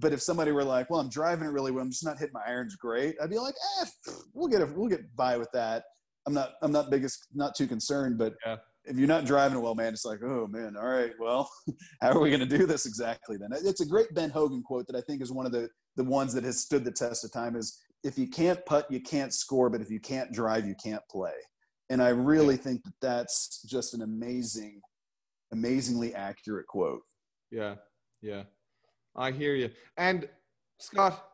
[0.00, 1.82] but if somebody were like, "Well, I'm driving it really well.
[1.82, 3.86] I'm just not hitting my irons great," I'd be like, "Eh,
[4.32, 4.76] we'll get it.
[4.76, 5.84] We'll get by with that."
[6.26, 6.52] I'm not.
[6.62, 7.26] I'm not biggest.
[7.34, 8.56] Not too concerned, but yeah
[8.88, 11.50] if you're not driving well, man, it's like, oh man, all right, well,
[12.00, 13.50] how are we going to do this exactly then?
[13.52, 16.32] It's a great Ben Hogan quote that I think is one of the the ones
[16.34, 17.56] that has stood the test of time.
[17.56, 21.02] Is if you can't putt, you can't score, but if you can't drive, you can't
[21.10, 21.32] play.
[21.90, 24.80] And I really think that that's just an amazing,
[25.52, 27.02] amazingly accurate quote.
[27.50, 27.76] Yeah,
[28.22, 28.44] yeah,
[29.16, 29.70] I hear you.
[29.96, 30.28] And
[30.78, 31.24] Scott,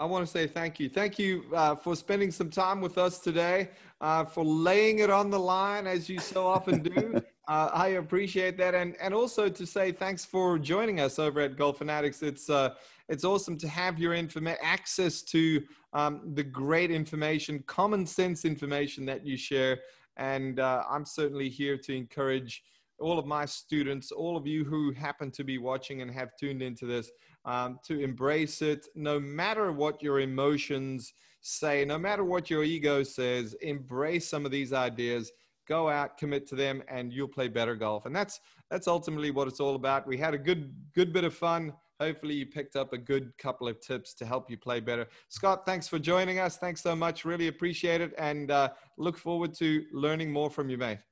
[0.00, 0.88] I want to say thank you.
[0.88, 3.70] Thank you uh, for spending some time with us today,
[4.00, 7.20] uh, for laying it on the line as you so often do.
[7.48, 11.56] uh, I appreciate that, and and also to say thanks for joining us over at
[11.56, 12.22] Golf Fanatics.
[12.22, 12.74] It's uh,
[13.08, 19.04] it's awesome to have your informa- access to um, the great information, common sense information
[19.06, 19.80] that you share,
[20.16, 22.62] and uh, I'm certainly here to encourage
[23.00, 26.62] all of my students, all of you who happen to be watching and have tuned
[26.62, 27.10] into this
[27.48, 33.02] um, to embrace it, no matter what your emotions say, no matter what your ego
[33.02, 35.32] says, embrace some of these ideas,
[35.66, 38.04] go out, commit to them, and you'll play better golf.
[38.04, 38.38] And that's
[38.70, 40.06] that's ultimately what it's all about.
[40.06, 41.72] We had a good good bit of fun.
[41.98, 45.08] Hopefully, you picked up a good couple of tips to help you play better.
[45.28, 46.58] Scott, thanks for joining us.
[46.58, 47.24] Thanks so much.
[47.24, 48.68] Really appreciate it, and uh,
[48.98, 51.07] look forward to learning more from you, mate.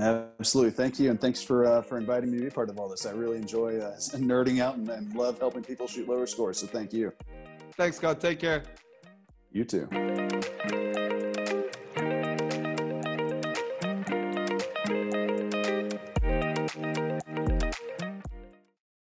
[0.00, 0.72] Absolutely.
[0.72, 1.10] Thank you.
[1.10, 3.06] And thanks for, uh, for inviting me to be part of all this.
[3.06, 6.58] I really enjoy uh, nerding out and, and love helping people shoot lower scores.
[6.58, 7.12] So thank you.
[7.76, 8.20] Thanks, Scott.
[8.20, 8.64] Take care.
[9.52, 9.88] You too.